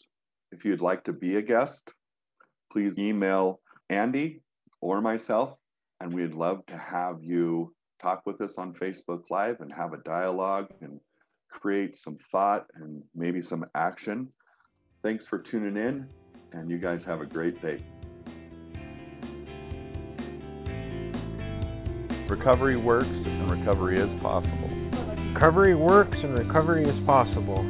If 0.52 0.64
you'd 0.64 0.82
like 0.82 1.04
to 1.06 1.14
be 1.14 1.38
a 1.38 1.42
guest, 1.42 1.92
please 2.72 3.00
email 3.00 3.60
Andy 3.90 4.42
or 4.80 5.02
myself, 5.02 5.56
and 6.00 6.14
we'd 6.14 6.36
love 6.36 6.64
to 6.68 6.78
have 6.78 7.24
you 7.24 7.74
talk 8.02 8.22
with 8.26 8.42
us 8.42 8.58
on 8.58 8.74
Facebook 8.74 9.24
Live 9.30 9.62
and 9.62 9.72
have 9.74 9.94
a 9.94 9.98
dialogue 9.98 10.68
and 10.82 11.00
create 11.50 11.96
some 11.96 12.18
thought 12.32 12.66
and 12.76 13.02
maybe 13.16 13.42
some 13.42 13.66
action. 13.76 14.30
Thanks 15.04 15.26
for 15.26 15.40
tuning 15.40 15.78
in, 15.78 16.08
and 16.54 16.70
you 16.70 16.78
guys 16.78 17.04
have 17.04 17.22
a 17.22 17.26
great 17.26 17.62
day. 17.62 17.84
Recovery 22.30 22.76
works 22.76 23.08
and 23.08 23.52
recovery 23.52 24.02
is 24.02 24.22
possible. 24.22 24.70
Recovery 25.34 25.76
works 25.76 26.18
and 26.24 26.34
recovery 26.34 26.84
is 26.90 27.06
possible. 27.06 27.64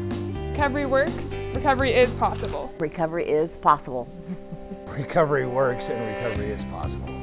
Recovery 0.51 0.85
works. 0.85 1.11
Recovery 1.55 1.91
is 1.91 2.09
possible. 2.19 2.71
Recovery 2.79 3.25
is 3.25 3.49
possible. 3.61 4.07
Recovery 4.87 5.45
works 5.47 5.81
and 5.81 5.99
recovery 5.99 6.53
is 6.53 6.61
possible. 6.71 7.14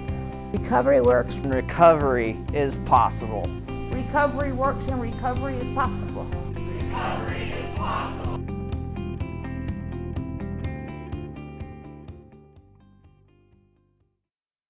Recovery 0.53 1.01
works. 1.01 1.31
And 1.31 1.51
recovery 1.51 2.39
is 2.55 2.73
possible. 2.89 3.47
Recovery 3.93 4.53
works 4.53 4.83
and 4.89 5.01
recovery 5.01 5.57
is 5.57 5.75
possible. 5.75 6.25
Recovery 6.25 7.53
is 7.53 7.79
possible. 7.79 8.32